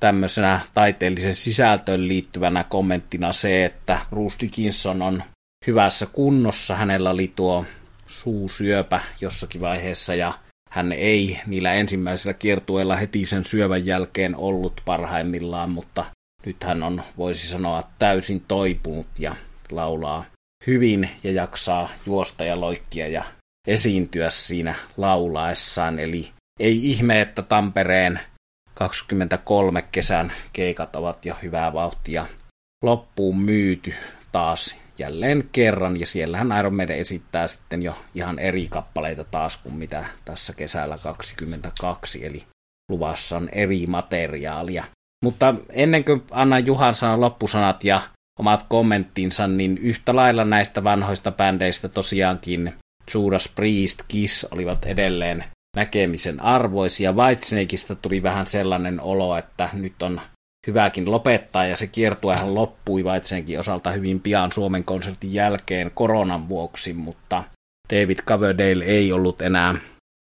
tämmöisenä 0.00 0.60
taiteellisen 0.74 1.34
sisältöön 1.34 2.08
liittyvänä 2.08 2.64
kommenttina 2.64 3.32
se, 3.32 3.64
että 3.64 4.00
Bruce 4.10 4.36
Dickinson 4.40 5.02
on 5.02 5.22
hyvässä 5.66 6.06
kunnossa. 6.06 6.76
Hänellä 6.76 7.10
oli 7.10 7.32
tuo 7.36 7.64
suusyöpä 8.06 9.00
jossakin 9.20 9.60
vaiheessa 9.60 10.14
ja 10.14 10.38
hän 10.70 10.92
ei 10.92 11.40
niillä 11.46 11.72
ensimmäisillä 11.72 12.34
kiertueilla 12.34 12.96
heti 12.96 13.26
sen 13.26 13.44
syövän 13.44 13.86
jälkeen 13.86 14.36
ollut 14.36 14.80
parhaimmillaan, 14.84 15.70
mutta 15.70 16.04
nyt 16.46 16.64
hän 16.64 16.82
on, 16.82 17.02
voisi 17.18 17.48
sanoa, 17.48 17.82
täysin 17.98 18.40
toipunut 18.48 19.08
ja 19.18 19.36
laulaa 19.70 20.24
hyvin 20.66 21.10
ja 21.24 21.32
jaksaa 21.32 21.88
juosta 22.06 22.44
ja 22.44 22.60
loikkia 22.60 23.08
ja 23.08 23.24
esiintyä 23.66 24.30
siinä 24.30 24.74
laulaessaan. 24.96 25.98
Eli 25.98 26.30
ei 26.60 26.90
ihme, 26.90 27.20
että 27.20 27.42
Tampereen 27.42 28.20
23 28.74 29.82
kesän 29.82 30.32
keikat 30.52 30.96
ovat 30.96 31.26
jo 31.26 31.34
hyvää 31.42 31.72
vauhtia 31.72 32.26
loppuun 32.82 33.40
myyty 33.40 33.94
taas 34.32 34.76
jälleen 34.98 35.48
kerran, 35.52 36.00
ja 36.00 36.06
siellähän 36.06 36.58
Iron 36.58 36.74
Maiden 36.74 36.98
esittää 36.98 37.48
sitten 37.48 37.82
jo 37.82 37.96
ihan 38.14 38.38
eri 38.38 38.68
kappaleita 38.68 39.24
taas 39.24 39.56
kuin 39.56 39.74
mitä 39.74 40.04
tässä 40.24 40.52
kesällä 40.52 40.98
22, 40.98 42.26
eli 42.26 42.42
luvassa 42.90 43.36
on 43.36 43.48
eri 43.52 43.86
materiaalia. 43.86 44.84
Mutta 45.24 45.54
ennen 45.70 46.04
kuin 46.04 46.22
annan 46.30 46.66
Juhan 46.66 46.94
sanan 46.94 47.20
loppusanat 47.20 47.84
ja 47.84 48.00
omat 48.38 48.66
kommenttinsa, 48.68 49.46
niin 49.46 49.78
yhtä 49.78 50.16
lailla 50.16 50.44
näistä 50.44 50.84
vanhoista 50.84 51.32
bändeistä 51.32 51.88
tosiaankin 51.88 52.74
Judas 53.14 53.48
Priest, 53.54 54.02
Kiss 54.08 54.44
olivat 54.44 54.84
edelleen 54.84 55.44
näkemisen 55.74 56.40
arvoisia. 56.40 57.12
Whitesnakeista 57.12 57.94
tuli 57.94 58.22
vähän 58.22 58.46
sellainen 58.46 59.00
olo, 59.00 59.36
että 59.36 59.68
nyt 59.72 60.02
on 60.02 60.20
hyväkin 60.66 61.10
lopettaa, 61.10 61.66
ja 61.66 61.76
se 61.76 61.86
kiertuehan 61.86 62.54
loppui 62.54 63.02
Whitesnakein 63.02 63.58
osalta 63.58 63.90
hyvin 63.90 64.20
pian 64.20 64.52
Suomen 64.52 64.84
konsertin 64.84 65.34
jälkeen 65.34 65.90
koronan 65.94 66.48
vuoksi, 66.48 66.92
mutta 66.92 67.44
David 67.92 68.18
Coverdale 68.18 68.84
ei 68.84 69.12
ollut 69.12 69.42
enää 69.42 69.74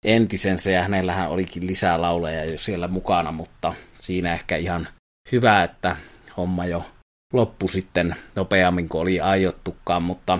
entisensä, 0.06 0.72
ja 0.72 0.82
hänellähän 0.82 1.30
olikin 1.30 1.68
lisää 1.68 2.02
lauleja 2.02 2.46
jo 2.46 2.58
siellä 2.58 2.88
mukana, 2.88 3.32
mutta 3.32 3.74
siinä 4.00 4.34
ehkä 4.34 4.56
ihan 4.56 4.88
hyvä, 5.32 5.64
että 5.64 5.96
homma 6.38 6.66
jo 6.66 6.86
loppui 7.34 7.70
sitten 7.70 8.16
nopeammin 8.36 8.90
kuin 8.90 9.02
oli 9.02 9.20
aiottukaan, 9.20 10.04
mutta 10.04 10.40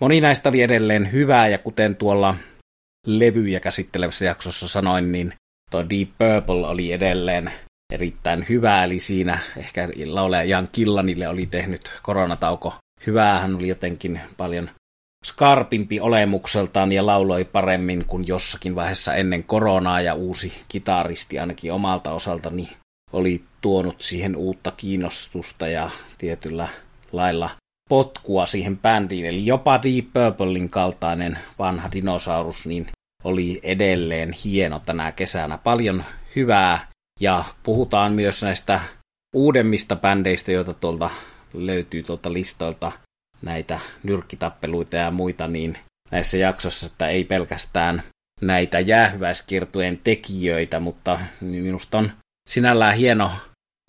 moni 0.00 0.20
näistä 0.20 0.48
oli 0.48 0.62
edelleen 0.62 1.12
hyvää, 1.12 1.48
ja 1.48 1.58
kuten 1.58 1.96
tuolla 1.96 2.34
levyjä 3.06 3.60
käsittelevässä 3.60 4.24
jaksossa 4.24 4.68
sanoin, 4.68 5.12
niin 5.12 5.32
tuo 5.70 5.90
Deep 5.90 6.08
Purple 6.08 6.66
oli 6.66 6.92
edelleen 6.92 7.52
erittäin 7.92 8.46
hyvä, 8.48 8.84
eli 8.84 8.98
siinä 8.98 9.38
ehkä 9.56 9.88
laulaja 10.06 10.44
Jan 10.44 10.68
Killanille 10.72 11.28
oli 11.28 11.46
tehnyt 11.46 11.90
koronatauko 12.02 12.74
hyvää, 13.06 13.40
hän 13.40 13.54
oli 13.54 13.68
jotenkin 13.68 14.20
paljon 14.36 14.70
skarpimpi 15.26 16.00
olemukseltaan 16.00 16.92
ja 16.92 17.06
lauloi 17.06 17.44
paremmin 17.44 18.04
kuin 18.06 18.26
jossakin 18.26 18.74
vaiheessa 18.74 19.14
ennen 19.14 19.44
koronaa. 19.44 20.00
Ja 20.00 20.14
uusi 20.14 20.52
kitaristi 20.68 21.38
ainakin 21.38 21.72
omalta 21.72 22.12
osaltani 22.12 22.68
oli 23.12 23.44
tuonut 23.60 24.02
siihen 24.02 24.36
uutta 24.36 24.70
kiinnostusta 24.70 25.68
ja 25.68 25.90
tietyllä 26.18 26.68
lailla 27.12 27.50
potkua 27.88 28.46
siihen 28.46 28.78
bändiin. 28.78 29.26
Eli 29.26 29.46
jopa 29.46 29.82
Deep 29.82 30.06
Purplein 30.12 30.70
kaltainen 30.70 31.38
vanha 31.58 31.92
dinosaurus 31.92 32.66
niin 32.66 32.86
oli 33.26 33.60
edelleen 33.62 34.32
hieno 34.44 34.80
tänä 34.80 35.12
kesänä. 35.12 35.58
Paljon 35.58 36.04
hyvää 36.36 36.88
ja 37.20 37.44
puhutaan 37.62 38.12
myös 38.12 38.42
näistä 38.42 38.80
uudemmista 39.34 39.96
bändeistä, 39.96 40.52
joita 40.52 40.72
tuolta 40.72 41.10
löytyy 41.54 42.02
tuolta 42.02 42.32
listoilta 42.32 42.92
näitä 43.42 43.80
nyrkkitappeluita 44.02 44.96
ja 44.96 45.10
muita, 45.10 45.46
niin 45.46 45.78
näissä 46.10 46.36
jaksossa, 46.36 46.86
että 46.86 47.08
ei 47.08 47.24
pelkästään 47.24 48.02
näitä 48.40 48.80
jäähyväiskiertueen 48.80 50.00
tekijöitä, 50.04 50.80
mutta 50.80 51.18
minusta 51.40 51.98
on 51.98 52.10
sinällään 52.48 52.96
hieno 52.96 53.30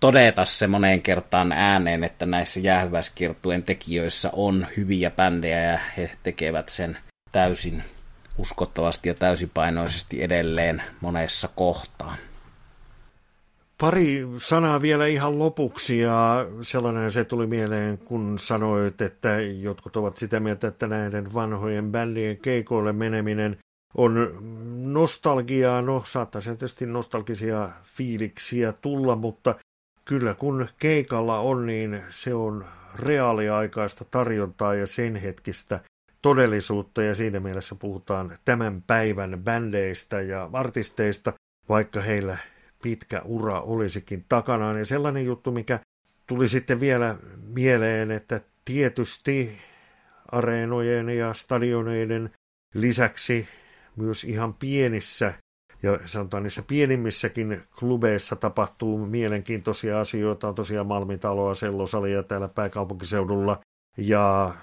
todeta 0.01 0.45
se 0.45 0.67
moneen 0.67 1.01
kertaan 1.01 1.51
ääneen, 1.51 2.03
että 2.03 2.25
näissä 2.25 2.59
jäähyväiskiertueen 2.59 3.63
tekijöissä 3.63 4.29
on 4.33 4.67
hyviä 4.77 5.11
bändejä 5.11 5.61
ja 5.61 5.79
he 5.97 6.11
tekevät 6.23 6.69
sen 6.69 6.97
täysin 7.31 7.83
uskottavasti 8.37 9.09
ja 9.09 9.15
täysipainoisesti 9.15 10.23
edelleen 10.23 10.83
monessa 11.01 11.49
kohtaa. 11.55 12.15
Pari 13.77 14.27
sanaa 14.37 14.81
vielä 14.81 15.05
ihan 15.07 15.39
lopuksi 15.39 15.99
ja 15.99 16.45
sellainen 16.61 17.11
se 17.11 17.25
tuli 17.25 17.47
mieleen, 17.47 17.97
kun 17.97 18.39
sanoit, 18.39 19.01
että 19.01 19.41
jotkut 19.41 19.97
ovat 19.97 20.17
sitä 20.17 20.39
mieltä, 20.39 20.67
että 20.67 20.87
näiden 20.87 21.33
vanhojen 21.33 21.91
bändien 21.91 22.37
keikoille 22.37 22.93
meneminen 22.93 23.57
on 23.97 24.37
nostalgiaa. 24.93 25.81
No, 25.81 26.03
saattaa 26.05 26.41
se 26.41 26.49
tietysti 26.49 26.85
nostalgisia 26.85 27.69
fiiliksiä 27.83 28.73
tulla, 28.81 29.15
mutta 29.15 29.55
kyllä 30.05 30.33
kun 30.33 30.67
keikalla 30.79 31.39
on, 31.39 31.65
niin 31.65 32.03
se 32.09 32.33
on 32.33 32.65
reaaliaikaista 32.95 34.05
tarjontaa 34.11 34.75
ja 34.75 34.87
sen 34.87 35.15
hetkistä 35.15 35.79
todellisuutta 36.21 37.03
ja 37.03 37.15
siinä 37.15 37.39
mielessä 37.39 37.75
puhutaan 37.75 38.37
tämän 38.45 38.81
päivän 38.87 39.39
bändeistä 39.43 40.21
ja 40.21 40.49
artisteista, 40.53 41.33
vaikka 41.69 42.01
heillä 42.01 42.37
pitkä 42.83 43.21
ura 43.25 43.61
olisikin 43.61 44.25
takanaan. 44.29 44.77
Ja 44.77 44.85
sellainen 44.85 45.25
juttu, 45.25 45.51
mikä 45.51 45.79
tuli 46.27 46.47
sitten 46.47 46.79
vielä 46.79 47.15
mieleen, 47.47 48.11
että 48.11 48.41
tietysti 48.65 49.57
areenojen 50.31 51.09
ja 51.09 51.33
stadioneiden 51.33 52.29
lisäksi 52.73 53.47
myös 53.95 54.23
ihan 54.23 54.53
pienissä 54.53 55.33
ja 55.83 55.99
sanotaan 56.05 56.43
niissä 56.43 56.63
pienimmissäkin 56.67 57.63
klubeissa 57.79 58.35
tapahtuu 58.35 59.05
mielenkiintoisia 59.05 59.99
asioita. 59.99 60.47
On 60.47 60.55
tosiaan 60.55 60.87
Malmitaloa, 60.87 61.55
Sellosalia 61.55 62.23
täällä 62.23 62.47
pääkaupunkiseudulla 62.47 63.59
ja 63.97 64.55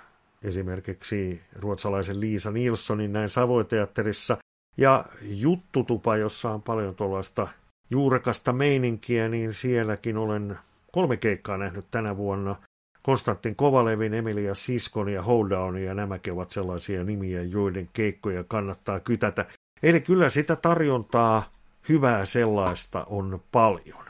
esimerkiksi 0.45 1.43
ruotsalaisen 1.57 2.21
Liisa 2.21 2.51
Nilssonin 2.51 3.13
näin 3.13 3.29
Savoiteatterissa 3.29 4.37
ja 4.77 5.05
Juttutupa, 5.23 6.17
jossa 6.17 6.51
on 6.51 6.63
paljon 6.63 6.95
tuollaista 6.95 7.49
juurekasta 7.91 8.53
meininkiä, 8.53 9.29
niin 9.29 9.53
sielläkin 9.53 10.17
olen 10.17 10.59
kolme 10.93 11.17
keikkaa 11.17 11.57
nähnyt 11.57 11.85
tänä 11.91 12.17
vuonna. 12.17 12.57
Konstantin 13.03 13.57
Kovalevin, 13.57 14.15
Emilia 14.15 14.55
Siskon 14.55 15.09
ja 15.09 15.23
Holdown, 15.23 15.79
ja 15.79 15.95
nämäkin 15.95 16.33
ovat 16.33 16.51
sellaisia 16.51 17.05
nimiä, 17.05 17.43
joiden 17.43 17.89
keikkoja 17.93 18.45
kannattaa 18.45 19.01
kytätä. 19.01 19.47
Eli 19.83 20.01
kyllä 20.01 20.29
sitä 20.29 20.57
tarjontaa, 20.57 21.53
hyvää 21.89 22.25
sellaista, 22.25 23.05
on 23.05 23.41
paljon. 23.53 24.05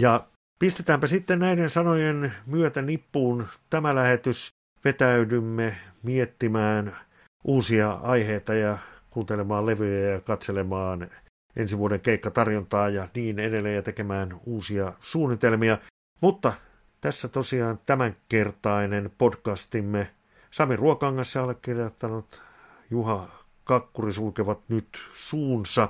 Ja 0.00 0.26
pistetäänpä 0.58 1.06
sitten 1.06 1.38
näiden 1.38 1.70
sanojen 1.70 2.32
myötä 2.46 2.82
nippuun 2.82 3.46
tämä 3.70 3.94
lähetys. 3.94 4.55
Vetäydymme 4.86 5.76
miettimään 6.02 6.96
uusia 7.44 7.90
aiheita 7.90 8.54
ja 8.54 8.78
kuuntelemaan 9.10 9.66
levyjä 9.66 10.10
ja 10.10 10.20
katselemaan 10.20 11.10
ensi 11.56 11.78
vuoden 11.78 12.00
keikkatarjontaa 12.00 12.88
ja 12.88 13.08
niin 13.14 13.38
edelleen 13.38 13.74
ja 13.74 13.82
tekemään 13.82 14.40
uusia 14.44 14.92
suunnitelmia. 15.00 15.78
Mutta 16.20 16.52
tässä 17.00 17.28
tosiaan 17.28 17.78
tämänkertainen 17.86 19.10
podcastimme 19.18 20.10
Sami 20.50 20.76
Ruokangas 20.76 21.36
allekirjoittanut 21.36 22.42
Juha 22.90 23.28
Kakkuri 23.64 24.12
sulkevat 24.12 24.60
nyt 24.68 24.88
suunsa. 25.12 25.88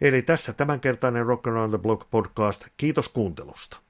Eli 0.00 0.22
tässä 0.22 0.52
tämänkertainen 0.52 1.26
Rock 1.26 1.46
Around 1.46 1.70
the 1.70 1.78
Block 1.78 2.10
podcast. 2.10 2.66
Kiitos 2.76 3.08
kuuntelusta. 3.08 3.85